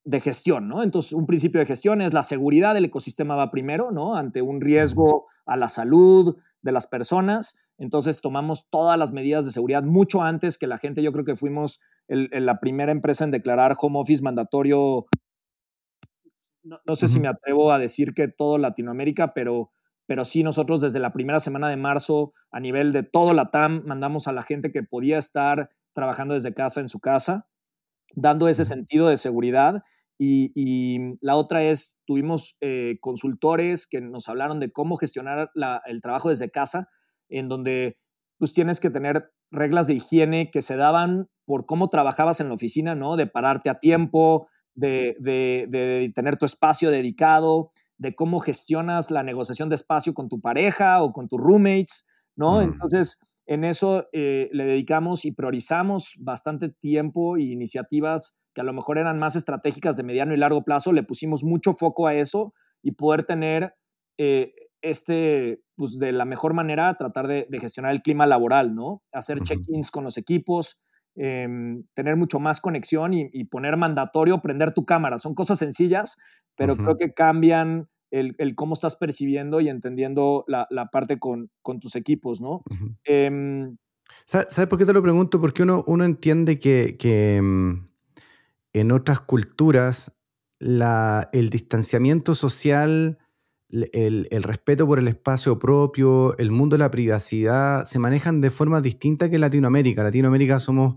[0.05, 0.83] de gestión, ¿no?
[0.83, 4.17] Entonces, un principio de gestión es la seguridad del ecosistema va primero, ¿no?
[4.17, 7.59] Ante un riesgo a la salud de las personas.
[7.79, 11.03] Entonces, tomamos todas las medidas de seguridad mucho antes que la gente.
[11.03, 15.07] Yo creo que fuimos la primera empresa en declarar home office mandatorio.
[16.63, 19.71] No, sé si me atrevo a decir que todo Latinoamérica, pero,
[20.07, 23.83] pero sí nosotros desde la primera semana de marzo, a nivel de todo la TAM,
[23.87, 27.49] mandamos a la gente que podía estar trabajando desde casa en su casa,
[28.15, 29.83] dando ese sentido de seguridad
[30.19, 35.51] y, la otra es, tuvimos eh, consultores que nos hablaron de cómo gestionar
[35.87, 36.89] el trabajo desde casa,
[37.29, 37.99] en donde
[38.39, 42.55] pues tienes que tener reglas de higiene que se daban por cómo trabajabas en la
[42.55, 43.17] oficina, ¿no?
[43.17, 49.69] De pararte a tiempo, de, de, tener tu espacio dedicado, de cómo gestionas la negociación
[49.69, 52.07] de espacio con tu pareja o con tus roommates,
[52.37, 52.61] ¿no?
[52.61, 52.65] Mm.
[52.65, 58.73] Entonces, en eso eh, le dedicamos y priorizamos bastante tiempo y iniciativas que a lo
[58.73, 62.55] mejor eran más estratégicas de mediano y largo plazo, le pusimos mucho foco a eso
[62.83, 63.75] y poder tener
[64.19, 69.03] eh, este, pues de la mejor manera, tratar de, gestionar el clima laboral, ¿no?
[69.13, 70.81] Hacer check-ins con los equipos,
[71.17, 75.19] em, tener mucho más conexión y, poner mandatorio prender tu cámara.
[75.19, 76.17] Son cosas sencillas,
[76.57, 82.41] pero creo que cambian el, cómo estás percibiendo y entendiendo la, parte con, tus equipos,
[82.41, 82.63] ¿no?
[83.05, 83.77] Em,
[84.25, 85.41] ¿Sabes por qué te lo pregunto?
[85.41, 86.97] Porque uno, uno entiende que,
[87.37, 87.89] em,
[88.73, 90.13] en otras culturas
[90.59, 93.19] el distanciamiento social
[93.69, 98.81] el, respeto por el espacio propio, el mundo de la privacidad, se manejan de forma
[98.81, 100.03] distinta que en Latinoamérica.
[100.03, 100.97] Latinoamérica somos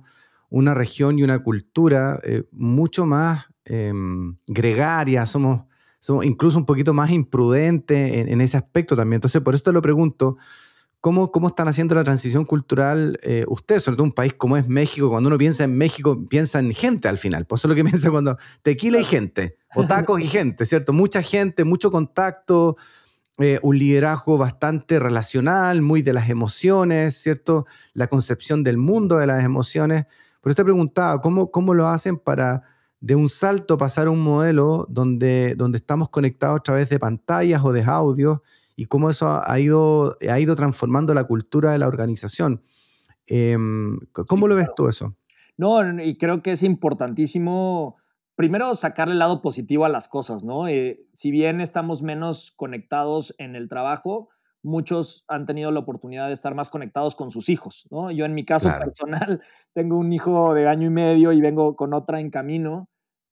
[0.50, 5.62] una región y una cultura eh, mucho más em, gregaria, somos,
[6.00, 9.18] somos incluso un poquito más imprudentes en, ese aspecto también.
[9.18, 10.38] Entonces, por eso te lo pregunto,
[11.02, 14.68] ¿Cómo, ¿Cómo, están haciendo la transición cultural eh, ustedes, sobre todo un país como es
[14.68, 15.10] México?
[15.10, 17.46] Cuando uno piensa en México, piensa en gente al final.
[17.46, 20.92] Por eso es lo que piensa cuando tequila y gente, o tacos y gente, ¿cierto?
[20.92, 22.76] Mucha gente, mucho contacto,
[23.42, 27.66] eh, un liderazgo bastante relacional, muy de las emociones, ¿cierto?
[27.94, 30.06] La concepción del mundo de las emociones.
[30.42, 32.64] Por eso te preguntaba, ¿cómo, cómo lo hacen para
[33.02, 37.64] de un salto pasar a un modelo donde, donde estamos conectados a través de pantallas
[37.64, 38.44] o de audio
[38.76, 42.62] y cómo eso ha ido, ha ido transformando la cultura de la organización.
[43.28, 45.16] Em, ¿Cómo lo ves tú eso?
[45.58, 47.98] No, y creo que es importantísimo,
[48.36, 50.68] primero, sacarle el lado positivo a las cosas, ¿no?
[50.68, 54.30] Eh, si bien estamos menos conectados en el trabajo,
[54.64, 58.12] muchos han tenido la oportunidad de estar más conectados con sus hijos, ¿no?
[58.12, 59.42] Yo en mi caso personal
[59.74, 62.90] tengo un hijo de año y medio y vengo con otra en camino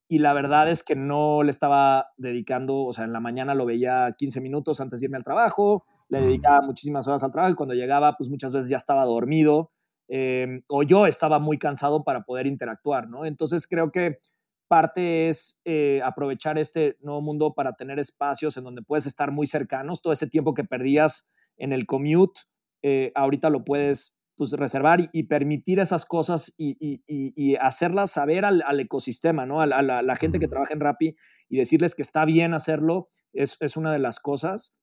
[0.10, 3.66] y la verdad es que no le estaba dedicando, o sea, en la mañana lo
[3.66, 7.56] veía 15 minutos antes de irme al trabajo, le dedicaba muchísimas horas al trabajo y
[7.56, 9.72] cuando llegaba, pues muchas veces ya estaba dormido
[10.08, 13.26] em, o yo estaba muy cansado para poder interactuar, ¿no?
[13.26, 14.20] Entonces creo que
[14.68, 19.48] parte es eh, aprovechar este nuevo mundo para tener espacios en donde puedes estar muy
[19.48, 22.42] cercanos, todo ese tiempo que perdías en el commute,
[22.84, 29.46] eh, ahorita lo puedes pues, reservar y, permitir esas cosas y, hacerlas saber al, ecosistema,
[29.46, 29.62] ¿no?
[29.62, 31.16] A, la, gente que trabaja en Rappi
[31.50, 34.78] y decirles que está bien hacerlo es, una de las cosas.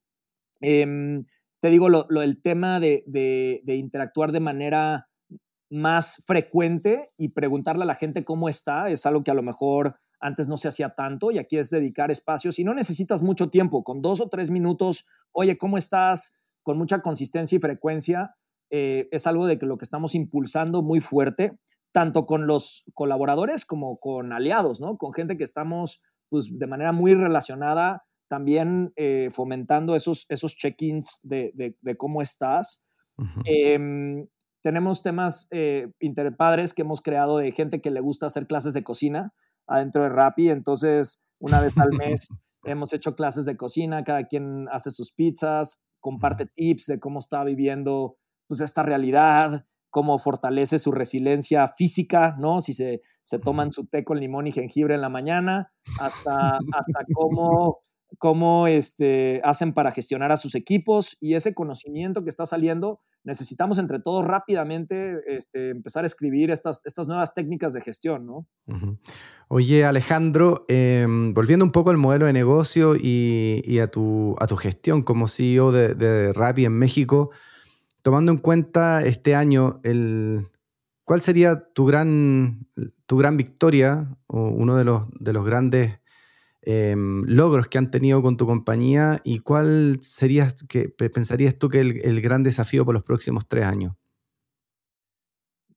[0.61, 1.27] Em,
[1.61, 3.05] te digo, lo, el tema de,
[3.66, 5.09] interactuar de manera
[5.70, 9.96] más frecuente y preguntarle a la gente cómo está es algo que a lo mejor
[10.20, 13.85] antes no se hacía tanto y aquí es dedicar espacios y no necesitas mucho tiempo,
[13.85, 16.38] con dos o tres minutos, oye, ¿cómo estás?
[16.62, 18.35] Con mucha consistencia y frecuencia,
[18.70, 21.59] eh, es algo de que lo que estamos impulsando muy fuerte,
[21.92, 24.96] tanto con los colaboradores como con aliados, ¿no?
[24.96, 31.20] Con gente que estamos pues, de manera muy relacionada, también eh, fomentando esos, esos check-ins
[31.22, 32.85] de, cómo estás.
[34.64, 38.83] Tenemos temas eh, interpadres que hemos creado de gente que le gusta hacer clases de
[38.83, 39.35] cocina
[39.66, 42.27] adentro de Rappi, entonces una vez al mes
[42.64, 47.44] hemos hecho clases de cocina, cada quien hace sus pizzas, comparte tips de cómo está
[47.44, 48.16] viviendo
[48.48, 52.62] pues, esta realidad, cómo fortalece su resiliencia física, ¿no?
[52.62, 57.05] Si se, se toman su té con limón y jengibre en la mañana, hasta, hasta
[57.12, 57.81] cómo,
[58.16, 61.18] cómo este, hacen para gestionar a sus equipos.
[61.20, 66.83] Y ese conocimiento que está saliendo, necesitamos entre todos rápidamente este, empezar a escribir estas,
[66.85, 68.47] estas nuevas técnicas de gestión, ¿no?
[69.49, 74.57] Oye, Alejandro, em, volviendo un poco al modelo de negocio y, a, tu, a tu
[74.57, 77.31] gestión como CEO de, de Rappi en México,
[78.03, 80.49] tomando en cuenta este año, el,
[81.05, 82.67] ¿cuál sería tu gran,
[83.07, 85.99] tu gran victoria o uno de los, de los grandes
[86.64, 91.81] em, logros que han tenido con tu compañía y cuál sería, que, pensarías tú que
[91.81, 93.94] el, el gran desafío por los próximos tres años?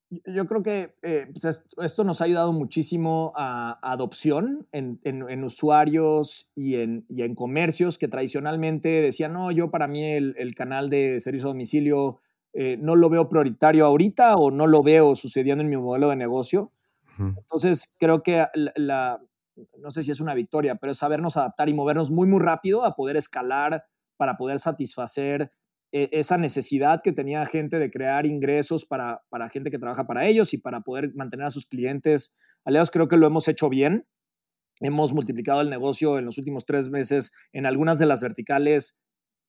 [0.10, 6.50] Yo creo que eh, pues esto nos ha ayudado muchísimo a, adopción en, en, usuarios
[6.56, 10.90] y en, y en, comercios que tradicionalmente decían, no, yo para mí el, el canal
[10.90, 12.22] de servicio a domicilio
[12.54, 16.16] eh, no lo veo prioritario ahorita o no lo veo sucediendo en mi modelo de
[16.16, 16.72] negocio.
[17.20, 18.46] Entonces creo que
[18.76, 19.20] la,
[19.80, 22.86] no sé si es una victoria, pero es sabernos adaptar y movernos muy, muy rápido
[22.86, 23.86] a poder escalar
[24.18, 25.52] para poder satisfacer
[25.92, 30.26] e, esa necesidad que tenía gente de crear ingresos para, para gente que trabaja para
[30.26, 32.92] ellos y para poder mantener a sus clientes aliados.
[32.92, 34.08] Creo que lo hemos hecho bien.
[34.80, 39.02] Hemos multiplicado el negocio en los últimos tres meses en algunas de las verticales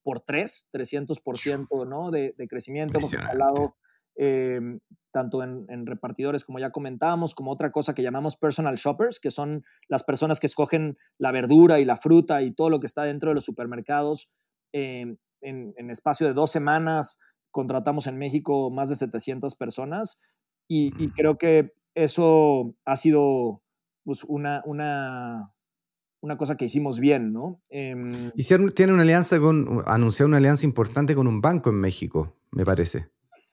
[0.02, 2.10] por tres, 300% ¿no?
[2.10, 2.98] de, de crecimiento.
[2.98, 3.76] Hemos escalado
[4.18, 4.80] em,
[5.12, 9.64] tanto en, repartidores como ya comentábamos, como otra cosa que llamamos personal shoppers, que son
[9.88, 13.30] las personas que escogen la verdura y la fruta y todo lo que está dentro
[13.30, 14.30] de los supermercados
[14.72, 17.18] em, en, espacio de dos semanas.
[17.50, 20.20] Contratamos en México más de 700 personas
[20.68, 23.62] y, y creo que eso ha sido
[24.04, 25.54] pues, una, una,
[26.20, 27.62] una cosa que hicimos bien, ¿no?
[27.70, 27.94] Eh,
[28.74, 33.08] tiene una alianza con, anunciaron una alianza importante con un banco en México, me parece.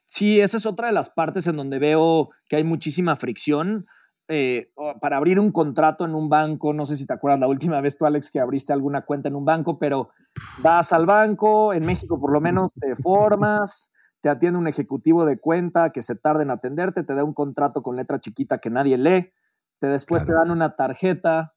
[0.06, 3.88] Sí, esa es otra de las partes en donde veo que hay muchísima fricción.
[4.28, 7.80] Eh, para abrir un contrato en un banco, no sé si te acuerdas la última
[7.82, 10.10] vez tú, Alex, que abriste alguna cuenta en un banco, pero
[10.64, 13.92] vas al banco, en México por lo menos te formas,
[14.22, 17.84] te atiende un ejecutivo de cuenta que se tarda en atenderte, te da un contrato
[17.84, 19.32] con letra chiquita que nadie lee,
[19.80, 21.54] te después te dan una tarjeta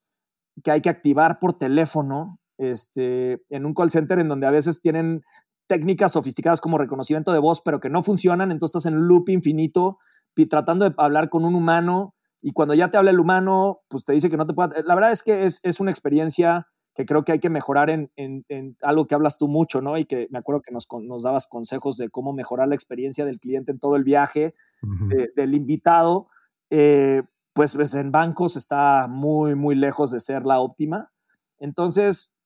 [0.62, 4.82] que hay que activar por teléfono este, en un call center en donde a veces
[4.82, 5.22] tienen
[5.68, 9.98] técnicas sofisticadas como reconocimiento de voz, pero que no funcionan, entonces estás en loop infinito
[10.46, 14.12] tratando de hablar con un humano y cuando ya te habla el humano, pues te
[14.12, 14.82] dice que no te puede...
[14.84, 18.10] La verdad es que es, es una experiencia que creo que hay que mejorar en,
[18.16, 19.96] en, algo que hablas tú mucho, ¿no?
[19.96, 23.40] Y que me acuerdo que nos, nos dabas consejos de cómo mejorar la experiencia del
[23.40, 24.54] cliente en todo el viaje,
[25.36, 26.28] del invitado.
[26.70, 31.10] Eh, pues, pues, en bancos está muy, muy lejos de ser la óptima.
[31.58, 32.36] Entonces,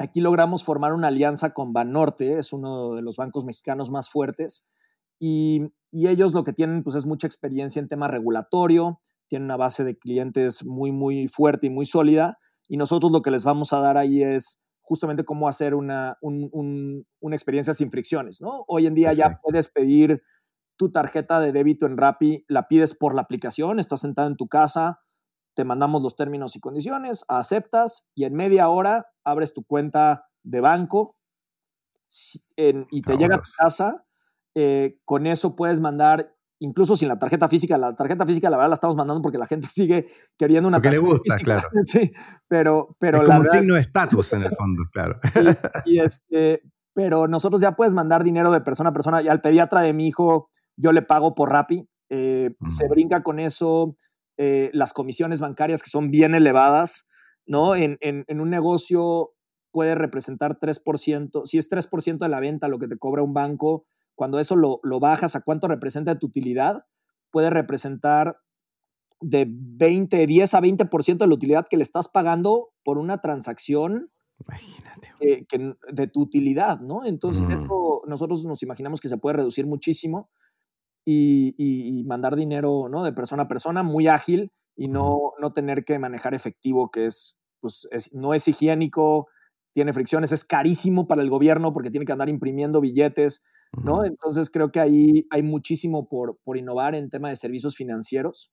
[0.00, 4.66] aquí logramos formar una alianza con Banorte, es uno de los bancos mexicanos más fuertes,
[5.20, 9.82] y, ellos lo que tienen pues es mucha experiencia en tema regulatorio, tienen una base
[9.84, 13.80] de clientes muy, muy fuerte y muy sólida, y nosotros lo que les vamos a
[13.80, 18.64] dar ahí es justamente cómo hacer una, una experiencia sin fricciones, ¿no?
[18.68, 20.22] Hoy en día ya puedes pedir
[20.76, 24.46] tu tarjeta de débito en Rappi, la pides por la aplicación, estás sentado en tu
[24.46, 25.00] casa,
[25.54, 30.60] te mandamos los términos y condiciones, aceptas y en media hora abres tu cuenta de
[30.60, 31.16] banco
[32.90, 34.04] y te llega a tu casa.
[34.56, 38.70] Eh, con eso puedes mandar, incluso sin la tarjeta física, la tarjeta física la verdad
[38.70, 41.68] la estamos mandando porque la gente sigue queriendo una porque le gusta, claro.
[41.84, 42.10] sí,
[42.48, 45.20] pero, pero es como un signo de estatus en el fondo, claro.
[45.84, 46.62] Y, este,
[46.94, 49.22] pero nosotros ya puedes mandar dinero de persona a persona.
[49.22, 51.88] Y al pediatra de mi hijo yo le pago por Rappi.
[52.12, 52.90] Eh, se mm.
[52.90, 53.94] brinca con eso
[54.42, 57.06] eh, las comisiones bancarias que son bien elevadas,
[57.44, 57.76] ¿no?
[57.76, 59.34] En, un negocio
[59.70, 63.84] puede representar 3%, si es 3% de la venta lo que te cobra un banco,
[64.14, 66.86] cuando eso lo, bajas a cuánto representa tu utilidad,
[67.30, 68.38] puede representar
[69.20, 74.10] de 20, 10 a 20% de la utilidad que le estás pagando por una transacción
[74.38, 75.46] Imagínate.
[75.92, 77.04] de tu utilidad, ¿no?
[77.04, 77.68] Entonces, mm.
[78.06, 80.30] nosotros nos imaginamos que se puede reducir muchísimo
[81.04, 83.04] y, mandar dinero ¿no?
[83.04, 87.36] de persona a persona, muy ágil y no, no tener que manejar efectivo, que es,
[87.60, 89.28] pues, no es higiénico,
[89.72, 93.44] tiene fricciones, es carísimo para el gobierno porque tiene que andar imprimiendo billetes,
[93.84, 94.04] ¿no?
[94.04, 98.50] Entonces creo que ahí hay muchísimo por, por innovar en tema de servicios financieros.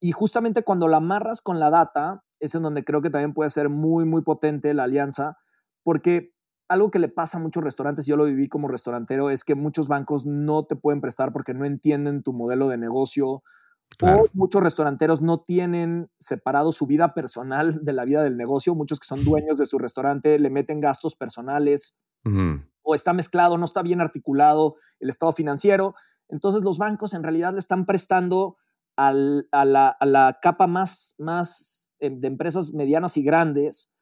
[0.00, 3.50] Y justamente cuando la amarras con la data, es en donde creo que también puede
[3.50, 5.36] ser muy, muy potente la alianza,
[5.82, 6.32] porque
[6.68, 9.88] algo que le pasa a muchos restaurantes, yo lo viví como restaurantero, es que muchos
[9.88, 13.42] bancos no te pueden prestar porque no entienden tu modelo de negocio.
[14.02, 18.74] O muchos restauranteros no tienen separado su vida personal de la vida del negocio.
[18.74, 21.98] Muchos que son dueños de su restaurante le meten gastos personales.
[22.82, 25.94] O está mezclado, no está bien articulado el estado financiero.
[26.28, 28.56] Entonces los bancos en realidad le están prestando
[28.96, 33.92] a, la, capa más, más eh, de empresas medianas y grandes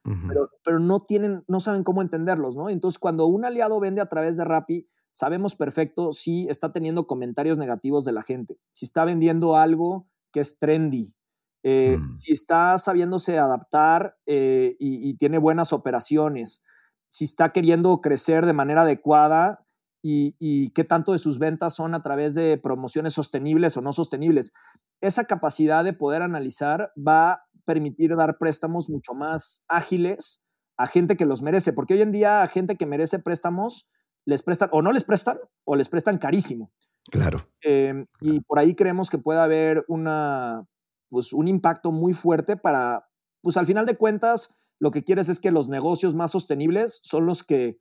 [0.62, 2.68] pero, no tienen, no saben cómo entenderlos, ¿no?
[2.68, 7.56] Entonces, cuando un aliado vende a través de Rappi, sabemos perfecto si está teniendo comentarios
[7.56, 11.16] negativos de la gente, si está vendiendo algo que es trendy,
[11.62, 12.14] eh, mm.
[12.16, 16.62] si está sabiéndose adaptar eh, y, tiene buenas operaciones,
[17.08, 19.64] si está queriendo crecer de manera adecuada
[20.02, 23.92] y, y, qué tanto de sus ventas son a través de promociones sostenibles o no
[23.92, 24.52] sostenibles.
[25.00, 30.44] Esa capacidad de poder analizar va permitir dar préstamos mucho más ágiles
[30.76, 33.88] a gente que los merece, porque hoy en día a gente que merece préstamos
[34.26, 36.72] les prestan o no les prestan o les prestan carísimo.
[37.10, 37.46] Claro.
[37.60, 40.66] Em, y por ahí creemos que puede haber una,
[41.10, 43.06] pues, un impacto muy fuerte para,
[43.42, 47.26] pues al final de cuentas, lo que quieres es que los negocios más sostenibles son
[47.26, 47.78] los que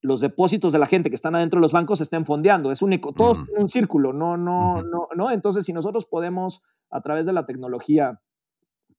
[0.00, 2.70] los depósitos de la gente que están adentro de los bancos estén fondeando.
[2.70, 5.30] Es un, todo un círculo, no, no, no, no.
[5.30, 8.20] Entonces, si nosotros podemos, a través de la tecnología,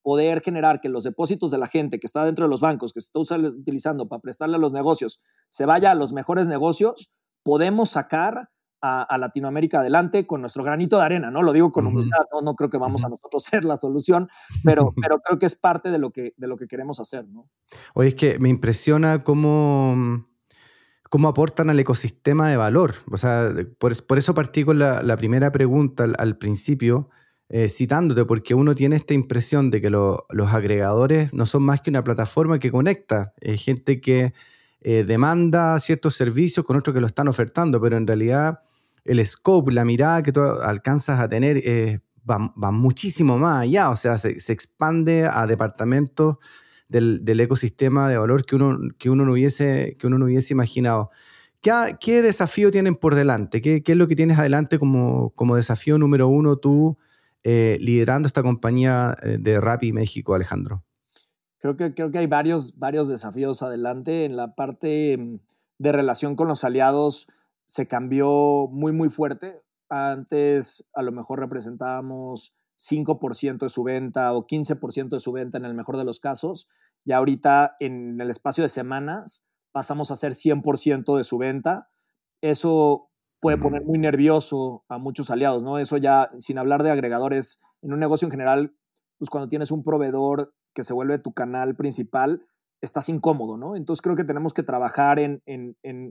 [0.05, 3.01] poder generar que los depósitos de la gente que está dentro de los bancos, que
[3.01, 7.89] se está utilizando para prestarle a los negocios, se vaya a los mejores negocios, podemos
[7.89, 8.51] sacar
[8.83, 11.41] a, Latinoamérica adelante con nuestro granito de arena, ¿no?
[11.41, 12.41] Lo digo con humildad, ¿no?
[12.41, 14.29] no creo que vamos a nosotros ser la solución,
[14.63, 17.49] pero, pero creo que es parte de lo que, de lo que queremos hacer, ¿no?
[17.95, 20.23] Oye, es que me impresiona cómo
[21.09, 22.95] cómo aportan al ecosistema de valor.
[23.11, 27.09] O sea, por, eso partí con la, primera pregunta al, principio,
[27.49, 31.89] eh, citándote, porque uno tiene esta impresión de que los agregadores no son más que
[31.89, 34.33] una plataforma que conecta gente que
[34.87, 38.59] eh, demanda ciertos servicios con otros que lo están ofertando, pero en realidad
[39.03, 42.37] el scope, la mirada que tú alcanzas a tener eh, va,
[42.69, 46.37] muchísimo más allá, o sea, se, expande a departamentos
[46.87, 51.09] del, ecosistema de valor que uno, que uno, no, hubiese, que uno no hubiese imaginado.
[51.61, 53.63] ¿Qué, ¿Qué, desafío tienen por delante?
[53.63, 56.95] ¿Qué, ¿Qué, es lo que tienes adelante como, como desafío número uno tú
[57.47, 60.83] eh, liderando esta compañía eh, de Rappi México, Alejandro?
[61.59, 64.25] Creo que, creo que hay varios, varios desafíos adelante.
[64.25, 65.39] En la parte mm,
[65.77, 67.27] de relación con los aliados
[67.65, 69.61] se cambió muy, muy fuerte.
[69.89, 75.65] Antes a lo mejor representábamos 5% de su venta o 15% de su venta en
[75.65, 76.67] el mejor de los casos.
[77.03, 81.89] Y ahorita en el espacio de semanas pasamos a ser 100% de su venta.
[82.41, 83.11] Eso
[83.45, 85.77] puede poner muy nervioso a muchos aliados, ¿no?
[85.77, 88.75] Eso ya, sin hablar de agregadores, en un negocio en general,
[89.19, 92.43] pues cuando tienes un proveedor que se vuelve tu canal principal,
[92.81, 93.75] estás incómodo, ¿no?
[93.75, 95.43] Entonces creo que tenemos que trabajar en,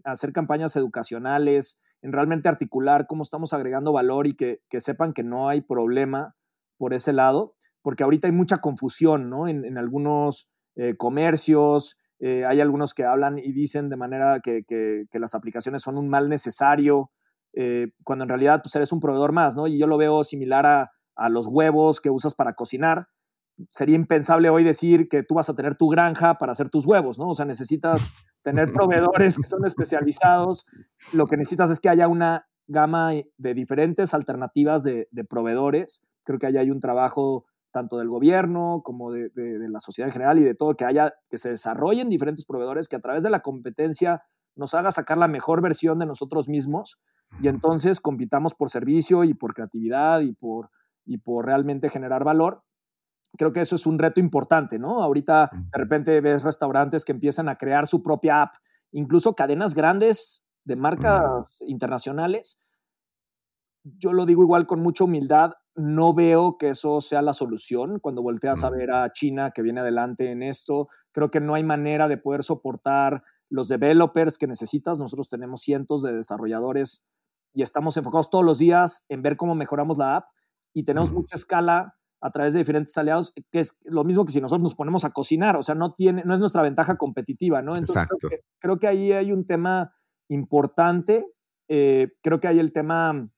[0.04, 5.48] hacer campañas educacionales, en realmente articular cómo estamos agregando valor y que, sepan que no
[5.48, 6.36] hay problema
[6.78, 9.48] por ese lado, porque ahorita hay mucha confusión, ¿no?
[9.48, 14.62] En, algunos eh, comercios, eh, hay algunos que hablan y dicen de manera que,
[15.14, 17.10] las aplicaciones son un mal necesario,
[17.56, 19.66] eh, cuando en realidad pues eres un proveedor más, ¿no?
[19.66, 20.90] Y yo lo veo similar a,
[21.28, 23.06] los huevos que usas para cocinar.
[23.70, 27.20] Sería impensable hoy decir que tú vas a tener tu granja para hacer tus huevos,
[27.20, 27.28] ¿no?
[27.28, 28.10] O sea, necesitas
[28.42, 30.66] tener proveedores que son especializados.
[31.12, 36.04] Lo que necesitas es que haya una gama de diferentes alternativas de, proveedores.
[36.24, 40.12] Creo que ahí hay un trabajo tanto del gobierno como de, de, la sociedad en
[40.12, 43.30] general y de todo, que haya, que se desarrollen diferentes proveedores que a través de
[43.30, 44.24] la competencia
[44.56, 47.00] nos haga sacar la mejor versión de nosotros mismos
[47.40, 50.70] y entonces compitamos por servicio y por creatividad y por,
[51.04, 52.62] y por realmente generar valor.
[53.36, 55.02] Creo que eso es un reto importante, ¿no?
[55.02, 58.54] Ahorita de repente ves restaurantes que empiezan a crear su propia app,
[58.92, 62.60] incluso cadenas grandes de marcas internacionales.
[63.82, 67.98] Yo lo digo igual con mucha humildad, no veo que eso sea la solución.
[67.98, 71.64] Cuando volteas a ver a China que viene adelante en esto, creo que no hay
[71.64, 74.98] manera de poder soportar los developers que necesitas.
[75.00, 77.06] Nosotros tenemos cientos de desarrolladores
[77.54, 80.26] y estamos enfocados todos los días en ver cómo mejoramos la app
[80.74, 84.40] y tenemos mucha escala a través de diferentes aliados, que es lo mismo que si
[84.40, 87.76] nosotros nos ponemos a cocinar, o sea, no, tiene, no es nuestra ventaja competitiva, ¿no?
[87.76, 88.08] Entonces
[88.58, 89.94] creo que, ahí hay un tema
[90.28, 91.26] importante,
[91.68, 93.30] eh, creo que hay el tema,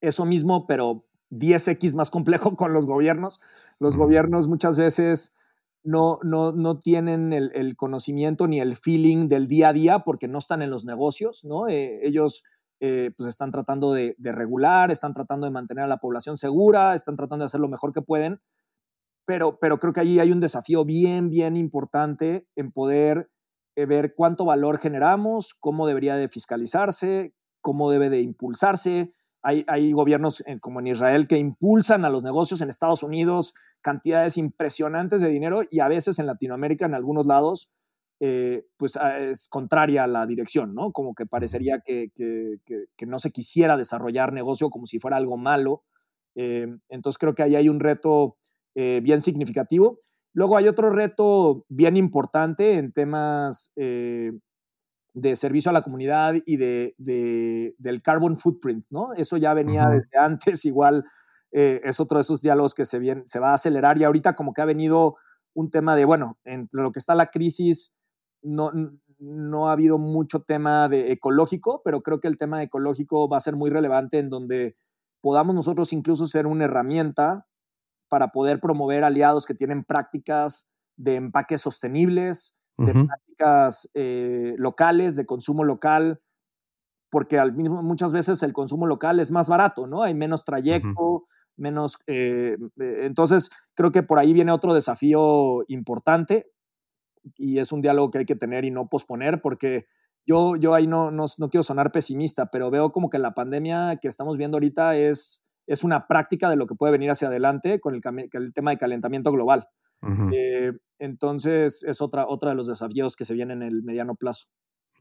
[0.00, 3.40] eso mismo, pero 10x más complejo con los gobiernos.
[3.78, 5.36] Los gobiernos muchas veces
[5.84, 10.38] no, no, no tienen el, conocimiento ni el feeling del día a día porque no
[10.38, 11.68] están en los negocios, ¿no?
[11.68, 12.44] Eh, ellos
[12.80, 17.16] eh, pues están tratando de, regular, están tratando de mantener a la población segura, están
[17.16, 18.40] tratando de hacer lo mejor que pueden,
[19.24, 23.30] pero, pero creo que ahí hay un desafío bien, bien importante en poder
[23.76, 29.12] eh, ver cuánto valor generamos, cómo debería de fiscalizarse, cómo debe de impulsarse.
[29.42, 34.36] Hay, hay gobiernos como en Israel que impulsan a los negocios en Estados Unidos cantidades
[34.36, 37.72] impresionantes de dinero y a veces en Latinoamérica, en algunos lados,
[38.20, 40.90] eh, pues ah, es contraria a la dirección, ¿no?
[40.90, 42.10] Como que parecería que,
[43.06, 45.84] no se quisiera desarrollar negocio como si fuera algo malo.
[46.34, 48.36] Eh, entonces creo que ahí hay un reto
[48.74, 50.00] eh, bien significativo.
[50.32, 56.94] Luego hay otro reto bien importante en temas de servicio a la comunidad y de,
[56.98, 59.14] del carbon footprint, ¿no?
[59.14, 61.04] Eso ya venía desde antes, igual
[61.50, 64.60] es otro de esos diálogos que se, se va a acelerar y ahorita como que
[64.60, 65.16] ha venido
[65.54, 67.97] un tema de, bueno, entre lo que está la crisis
[68.42, 68.72] no,
[69.18, 73.40] no ha habido mucho tema de ecológico, pero creo que el tema ecológico va a
[73.40, 74.76] ser muy relevante en donde
[75.20, 77.46] podamos nosotros incluso ser una herramienta
[78.08, 85.26] para poder promover aliados que tienen prácticas de empaques sostenibles, de prácticas eh, locales, de
[85.26, 86.20] consumo local,
[87.10, 90.04] porque al mismo, muchas veces el consumo local es más barato, ¿no?
[90.04, 91.24] Hay menos trayecto,
[91.56, 91.98] menos...
[92.06, 96.52] Eh, eh, entonces, creo que por ahí viene otro desafío importante
[97.36, 99.86] y es un diálogo que hay que tener y no posponer porque
[100.26, 103.98] yo, yo ahí no, no, no, quiero sonar pesimista, pero veo como que la pandemia
[104.00, 107.80] que estamos viendo ahorita es, es una práctica de lo que puede venir hacia adelante
[107.80, 108.02] con el,
[108.32, 109.68] el tema de calentamiento global.
[110.32, 114.48] Eh, entonces es otra, otra de los desafíos que se vienen en el mediano plazo.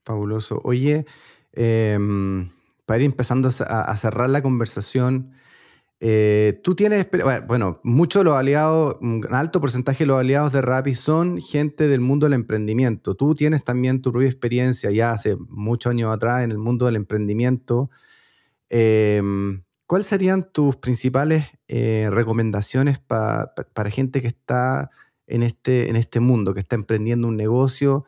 [0.03, 0.59] Fabuloso.
[0.63, 1.05] Oye,
[1.53, 2.49] em,
[2.86, 5.32] para ir empezando a, cerrar la conversación,
[5.99, 7.07] Eh, tú tienes,
[7.47, 11.87] bueno, muchos de los aliados, un alto porcentaje de los aliados de Rappi son gente
[11.87, 13.15] del mundo del emprendimiento.
[13.15, 16.97] Tú tienes también tu propia experiencia ya hace muchos años atrás en el mundo del
[16.97, 17.89] emprendimiento.
[18.69, 24.89] Em, ¿Cuáles serían tus principales eh, recomendaciones para gente que está
[25.27, 28.05] en este, en este mundo, que está emprendiendo un negocio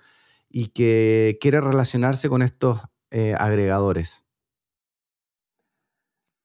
[0.49, 2.81] y que quiere relacionarse con estos
[3.11, 4.25] eh, agregadores?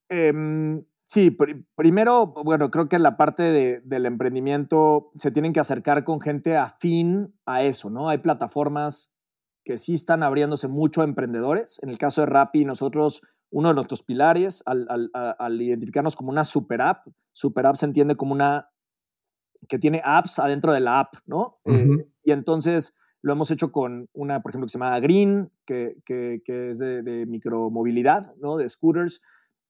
[0.09, 1.37] Em, sí,
[1.77, 7.35] primero, bueno, creo que la parte del emprendimiento se tienen que acercar con gente afín
[7.47, 8.09] a eso, ¿no?
[8.09, 9.15] Hay plataformas
[9.65, 11.81] que sí están abriéndose mucho a emprendedores.
[11.83, 16.83] En el caso de Rappi, nosotros, uno de nuestros pilares, al, identificarnos como una super
[16.83, 18.69] app, super app se entiende como una
[19.67, 21.59] que tiene apps adentro de la app, ¿no?
[21.65, 25.97] Eh, y entonces lo hemos hecho con una, por ejemplo, que se llama Green, que,
[26.47, 28.59] es de, micromovilidad, ¿no?
[28.59, 29.23] De scooters,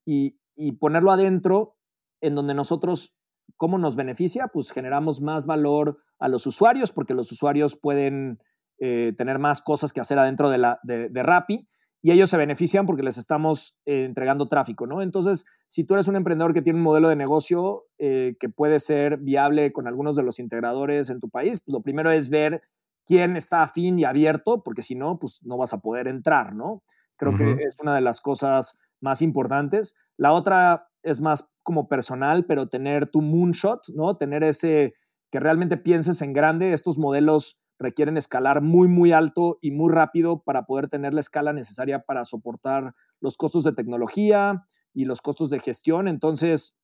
[0.04, 0.40] y,
[0.78, 1.76] ponerlo adentro
[2.20, 3.16] en donde nosotros,
[3.56, 4.48] ¿cómo nos beneficia?
[4.52, 8.40] Pues generamos más valor a los usuarios, porque los usuarios pueden
[8.78, 11.68] eh, tener más cosas que hacer adentro de, la, de, de Rappi,
[12.02, 15.00] y ellos se benefician porque les estamos eh, entregando tráfico, ¿no?
[15.00, 19.16] Entonces, si tú eres un emprendedor que tiene un modelo de negocio que puede ser
[19.16, 22.60] viable con algunos de los integradores en tu país, pues lo primero es ver
[23.06, 26.82] quién está afín y abierto, porque si no, pues no vas a poder entrar, ¿no?
[27.16, 29.96] Creo que es una de las cosas más importantes.
[30.16, 34.16] La otra es más como personal, pero tener tu moonshot, ¿no?
[34.16, 34.94] Tener ese
[35.30, 36.72] que realmente pienses en grande.
[36.72, 41.52] Estos modelos requieren escalar muy, muy alto y muy rápido para poder tener la escala
[41.52, 46.06] necesaria para soportar los costos de tecnología y los costos de gestión.
[46.06, 46.76] Entonces,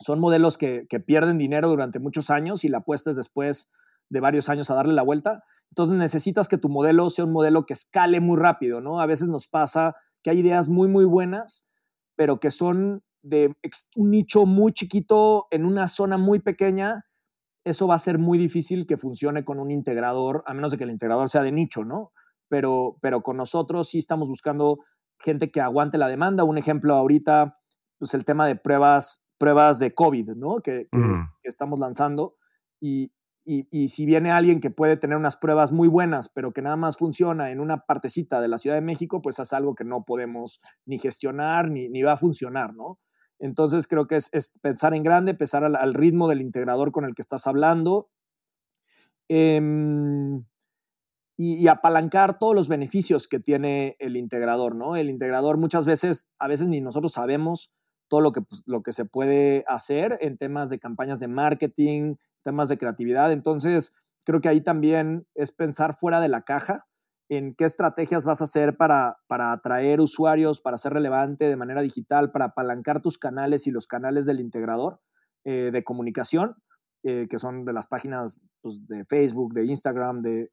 [0.00, 3.72] son modelos que, que pierden dinero durante muchos años y la apuestas después
[4.10, 5.44] de varios años a darle la vuelta.
[5.70, 9.00] Entonces necesitas que tu modelo sea un modelo que escale muy rápido, ¿no?
[9.00, 11.68] A veces nos pasa que hay ideas muy, muy buenas,
[12.16, 13.54] pero que son de
[13.96, 17.04] un nicho muy chiquito en una zona muy pequeña.
[17.64, 20.84] Eso va a ser muy difícil que funcione con un integrador, a menos de que
[20.84, 22.12] el integrador sea de nicho, ¿no?
[22.48, 24.78] Pero, pero con nosotros sí estamos buscando
[25.18, 26.44] gente que aguante la demanda.
[26.44, 27.58] Un ejemplo ahorita,
[27.98, 30.56] pues el tema de pruebas, pruebas de COVID, ¿no?
[30.56, 31.30] Que, que mm.
[31.42, 32.36] estamos lanzando.
[32.80, 33.10] Y,
[33.48, 36.96] y, si viene alguien que puede tener unas pruebas muy buenas, pero que nada más
[36.96, 40.60] funciona en una partecita de la Ciudad de México, pues es algo que no podemos
[40.84, 42.98] ni gestionar ni, ni va a funcionar, ¿no?
[43.38, 47.22] Entonces creo que es, pensar en grande, pensar al, ritmo del integrador con el que
[47.22, 48.08] estás hablando
[49.28, 50.44] em,
[51.36, 54.96] y, apalancar todos los beneficios que tiene el integrador, ¿no?
[54.96, 57.72] El integrador muchas veces, a veces ni nosotros sabemos
[58.08, 62.68] todo lo que, lo que se puede hacer en temas de campañas de marketing, temas
[62.68, 63.32] de creatividad.
[63.32, 63.94] Entonces,
[64.24, 66.86] creo que ahí también es pensar fuera de la caja
[67.28, 71.82] en qué estrategias vas a hacer para, para atraer usuarios, para ser relevante de manera
[71.82, 75.00] digital, para apalancar tus canales y los canales del integrador
[75.44, 76.56] eh, de comunicación,
[77.02, 80.50] eh, que son de las páginas pues, de Facebook, de Instagram, de,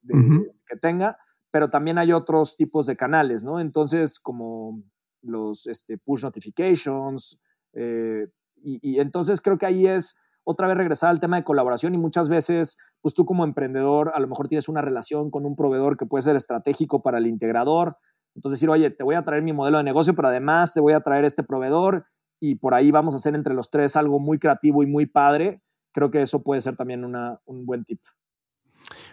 [0.65, 1.17] que tenga,
[1.51, 3.59] pero también hay otros tipos de canales, ¿no?
[3.59, 4.83] Entonces, como
[5.21, 7.39] los este, push notifications,
[7.73, 8.27] eh,
[8.63, 11.97] y, y entonces creo que ahí es otra vez regresar al tema de colaboración y
[11.97, 15.97] muchas veces, pues tú como emprendedor a lo mejor tienes una relación con un proveedor
[15.97, 17.97] que puede ser estratégico para el integrador.
[18.35, 20.93] Entonces decir, oye, te voy a traer mi modelo de negocio, pero además te voy
[20.93, 22.05] a traer este proveedor
[22.39, 25.61] y por ahí vamos a hacer entre los tres algo muy creativo y muy padre.
[25.93, 28.01] Creo que eso puede ser también un buen tip.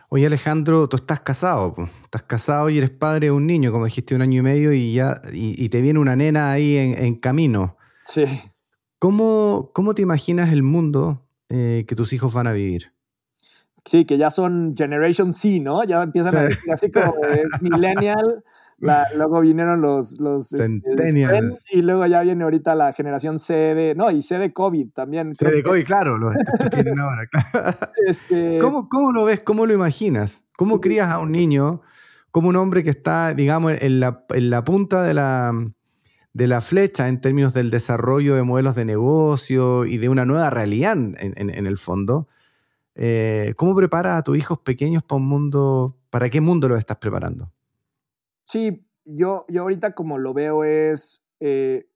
[0.08, 4.16] Oye Alejandro, tú estás casado, estás casado y eres padre de un niño, como dijiste,
[4.16, 7.76] un año y medio y ya y, te viene una nena ahí en, en camino.
[8.10, 8.24] Sí.
[8.98, 12.92] ¿Cómo, cómo te imaginas el mundo eh, que tus hijos van a vivir?
[13.84, 15.84] Sí, que ya son Generation C, ¿no?
[15.84, 17.14] Ya empiezan a decir así como
[17.60, 18.44] millennial.
[19.16, 21.40] luego vinieron los, los este,
[21.70, 25.34] y luego ya viene ahorita la generación C de, no, y C de COVID también.
[25.36, 26.32] C de COVID, claro, lo
[26.70, 27.28] tienen ahora.
[28.06, 29.40] Este, ¿Cómo, ¿Cómo, lo ves?
[29.40, 30.44] ¿Cómo lo imaginas?
[30.56, 31.80] ¿Cómo crías a un niño
[32.32, 35.52] como un hombre que está, digamos, en la, en la punta de la,
[36.32, 40.50] de la flecha en términos del desarrollo de modelos de negocio y de una nueva
[40.50, 42.28] realidad en, el fondo.
[42.94, 46.98] Eh, ¿Cómo preparas a tus hijos pequeños para un mundo, para qué mundo los estás
[46.98, 47.50] preparando?
[48.44, 51.88] Sí, yo, yo ahorita como lo veo es, eh,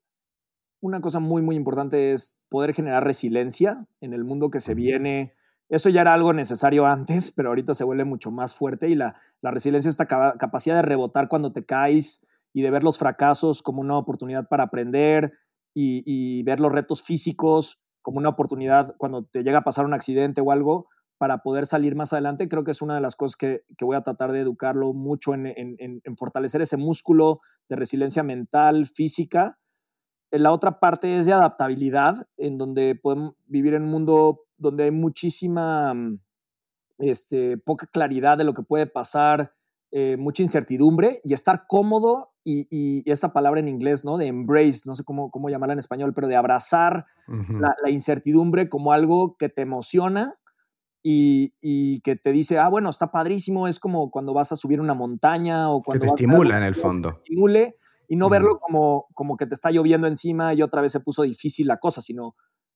[0.81, 5.35] una cosa muy, muy importante es poder generar resiliencia en el mundo que se viene.
[5.69, 9.17] Eso ya era algo necesario antes, pero ahorita se vuelve mucho más fuerte y la,
[9.41, 13.83] la resiliencia, esta capacidad de rebotar cuando te caes, y de ver los fracasos como
[13.83, 15.35] una oportunidad para aprender
[15.75, 20.41] y, ver los retos físicos como una oportunidad cuando te llega a pasar un accidente
[20.41, 20.87] o algo
[21.19, 24.03] para poder salir más adelante, creo que es una de las cosas que, voy a
[24.03, 29.59] tratar de educarlo mucho en, fortalecer ese músculo de resiliencia mental, física.
[30.31, 34.91] la otra parte es de adaptabilidad, en donde podemos vivir en un mundo donde hay
[34.93, 35.95] muchísima,
[36.99, 39.55] este, poca claridad de lo que puede pasar,
[39.97, 44.19] eh, mucha incertidumbre y estar cómodo y, esa palabra en inglés, ¿no?
[44.19, 48.91] De embrace, no sé cómo, cómo llamarla en español, pero de abrazar la, incertidumbre como
[48.91, 50.35] algo que te emociona
[51.01, 54.95] y, que te dice, ah, bueno, está padrísimo, es como cuando vas a subir una
[54.95, 56.07] montaña o cuando...
[56.07, 57.11] Que te estimula en el fondo.
[57.11, 57.77] estimule
[58.09, 61.23] y no verlo como, como que te está lloviendo encima y otra vez se puso
[61.23, 62.35] difícil la cosa, sino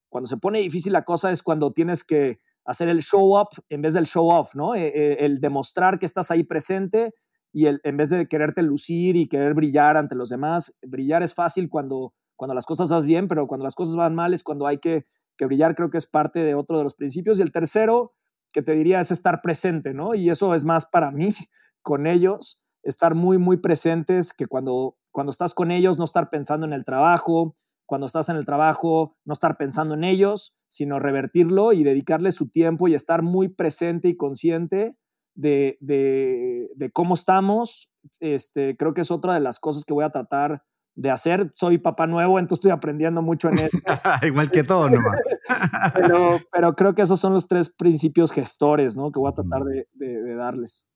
[0.09, 2.39] cuando se pone difícil la cosa es cuando tienes que
[2.69, 4.75] hacer el show up en vez del show off, ¿no?
[4.75, 7.15] Eh, eh, el demostrar que estás ahí presente
[7.51, 11.35] y el, en vez de quererte lucir y querer brillar ante los demás, brillar es
[11.35, 14.67] fácil cuando, cuando las cosas van bien, pero cuando las cosas van mal es cuando
[14.67, 15.07] hay que,
[15.39, 17.39] que brillar, creo que es parte de otro de los principios.
[17.39, 18.13] Y el tercero,
[18.53, 20.15] que te diría, es estar presente, ¿no?
[20.15, 21.31] Y eso es más para mí,
[21.81, 26.67] con ellos, estar muy, muy presentes, que cuando, cuando estás con ellos, no estar pensando
[26.67, 27.57] en el trabajo,
[27.87, 32.49] cuando estás en el trabajo, no estar pensando en ellos, sino revertirlo y dedicarle su
[32.49, 34.95] tiempo y estar muy presente y consciente
[35.35, 37.93] de, de, cómo estamos.
[38.21, 40.63] Este, creo que es otra de las cosas que voy a tratar
[40.95, 41.53] de hacer.
[41.55, 43.79] Soy papá nuevo, entonces estoy aprendiendo mucho en esto.
[44.27, 44.99] Igual que todo, ¿no?
[45.95, 49.11] pero, pero, creo que esos son los tres principios gestores, ¿no?
[49.11, 50.89] Que voy a tratar de, de darles.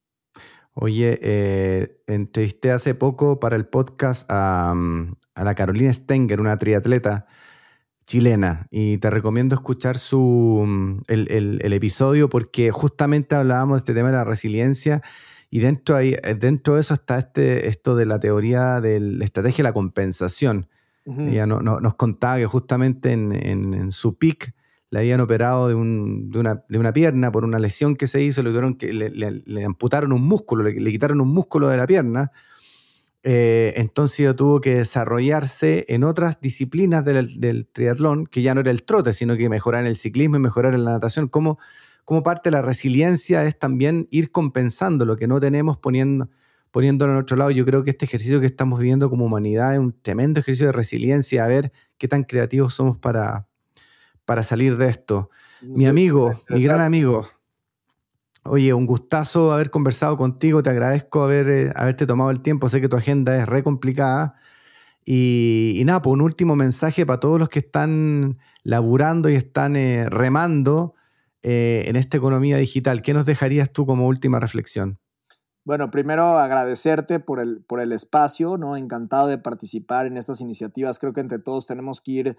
[0.75, 6.57] Oye, eh, entrevisté hace poco para el podcast a, mm, a la Carolina Stenger, una
[6.57, 7.27] triatleta
[8.05, 13.93] chilena, y te recomiendo escuchar su, mm, el, el, episodio porque justamente hablábamos de este
[13.93, 15.01] tema de la resiliencia
[15.49, 19.23] y dentro, ahí, eh, dentro de eso está este, esto de la teoría de la
[19.23, 20.67] estrategia de la compensación.
[21.05, 24.55] Ella no, nos contaba que justamente en, en, en su pic
[24.89, 28.21] le habían operado de, un, de, una, de, una, pierna por una lesión que se
[28.21, 31.87] hizo, le, tuvieron que, le, le, amputaron un músculo, le, quitaron un músculo de la
[31.87, 32.31] pierna
[33.25, 38.83] eh, entonces tuvo que desarrollarse en otras disciplinas del, triatlón, que ya no era el
[38.83, 41.29] trote, sino que mejorar en el ciclismo y mejorar en la natación.
[41.29, 41.57] Como,
[42.03, 46.29] como parte de la resiliencia es también ir compensando lo que no tenemos poniendo,
[46.71, 47.51] poniéndolo en otro lado.
[47.51, 50.73] Yo creo que este ejercicio que estamos viviendo como humanidad es un tremendo ejercicio de
[50.73, 53.47] resiliencia, a ver qué tan creativos somos para,
[54.25, 55.29] para salir de esto.
[55.61, 57.25] Mi amigo, mi gran amigo,
[58.45, 62.81] Oye, un gustazo haber conversado contigo, te agradezco haber, eh, haberte tomado el tiempo, sé
[62.81, 64.35] que tu agenda es re complicada.
[65.05, 70.09] Y, nada, pues un último mensaje para todos los que están laburando y están eh,
[70.09, 70.93] remando
[71.41, 73.01] eh, en esta economía digital.
[73.01, 74.99] ¿Qué nos dejarías tú como última reflexión?
[75.65, 78.75] Bueno, primero agradecerte por el, por el espacio, ¿no?
[78.75, 80.99] Encantado de participar en estas iniciativas.
[80.99, 82.37] Creo que entre todos tenemos que ir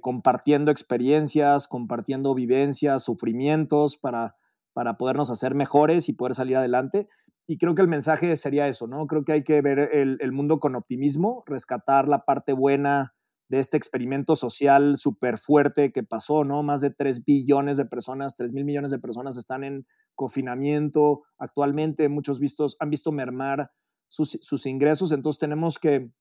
[0.00, 4.34] compartiendo experiencias, compartiendo vivencias, sufrimientos para
[4.78, 7.08] para podernos hacer mejores y poder salir adelante.
[7.48, 9.08] Y creo que el mensaje sería eso, ¿no?
[9.08, 13.12] Creo que hay que ver el, mundo con optimismo, rescatar la parte buena
[13.48, 16.62] de este experimento social súper fuerte que pasó, ¿no?
[16.62, 22.08] Más de 3 billones de personas, 3 mil millones de personas están en confinamiento actualmente,
[22.08, 23.72] muchos vistos, han visto mermar
[24.06, 26.12] sus, sus ingresos, entonces tenemos que,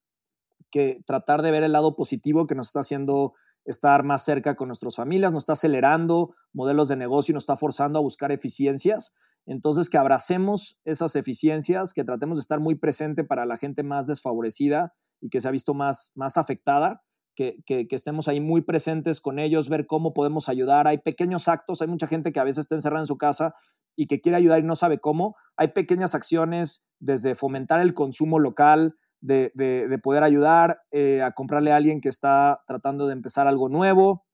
[0.72, 3.36] que tratar de ver el lado positivo que nos está haciendo
[3.68, 7.57] estar más cerca con nuestras familias, nos está acelerando modelos de negocio y nos está
[7.57, 9.13] forzando a buscar eficiencias.
[9.45, 14.07] Entonces, que abracemos esas eficiencias, que tratemos de estar muy presente para la gente más
[14.07, 17.03] desfavorecida y que se ha visto más, más afectada,
[17.36, 20.88] que, que, estemos ahí muy presentes con ellos, ver cómo podemos ayudar.
[20.88, 23.53] Hay pequeños actos, hay mucha gente que a veces está encerrada en su casa
[23.95, 25.36] y que quiere ayudar y no sabe cómo.
[25.55, 31.76] Hay pequeñas acciones desde fomentar el consumo local, de, poder ayudar eh, a comprarle a
[31.76, 34.26] alguien que está tratando de empezar algo nuevo.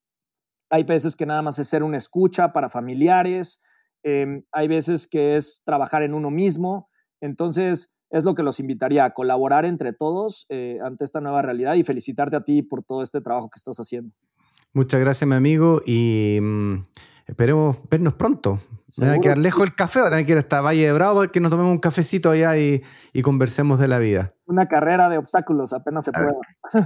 [0.70, 3.64] Hay veces que nada más es ser una escucha para familiares.
[4.04, 6.90] Em, hay veces que es trabajar en uno mismo.
[7.22, 11.74] Entonces, es lo que los invitaría a colaborar entre todos eh, ante esta nueva realidad
[11.76, 14.14] y felicitarte a ti por todo este trabajo que estás haciendo.
[14.72, 16.86] Muchas gracias, mi amigo, y mm,
[17.28, 18.60] esperemos vernos pronto.
[18.98, 20.94] Me va a quedar lejos el café, va a tener que ir hasta Valle de
[20.94, 22.84] Bravo que nos tomemos un cafecito allá y,
[23.24, 24.34] conversemos de la vida.
[24.46, 26.36] Una carrera de obstáculos, apenas se pueda.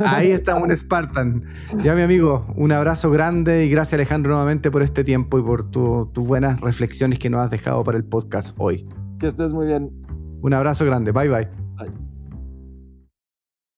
[0.05, 1.43] Ahí está un Spartan.
[1.83, 5.69] Ya, mi amigo, un abrazo grande y gracias, Alejandro, nuevamente por este tiempo y por
[5.69, 8.87] tus buenas reflexiones que nos has dejado para el podcast hoy.
[9.19, 9.91] Que estés muy bien.
[10.41, 11.11] Un abrazo grande.
[11.11, 11.66] Bye, bye.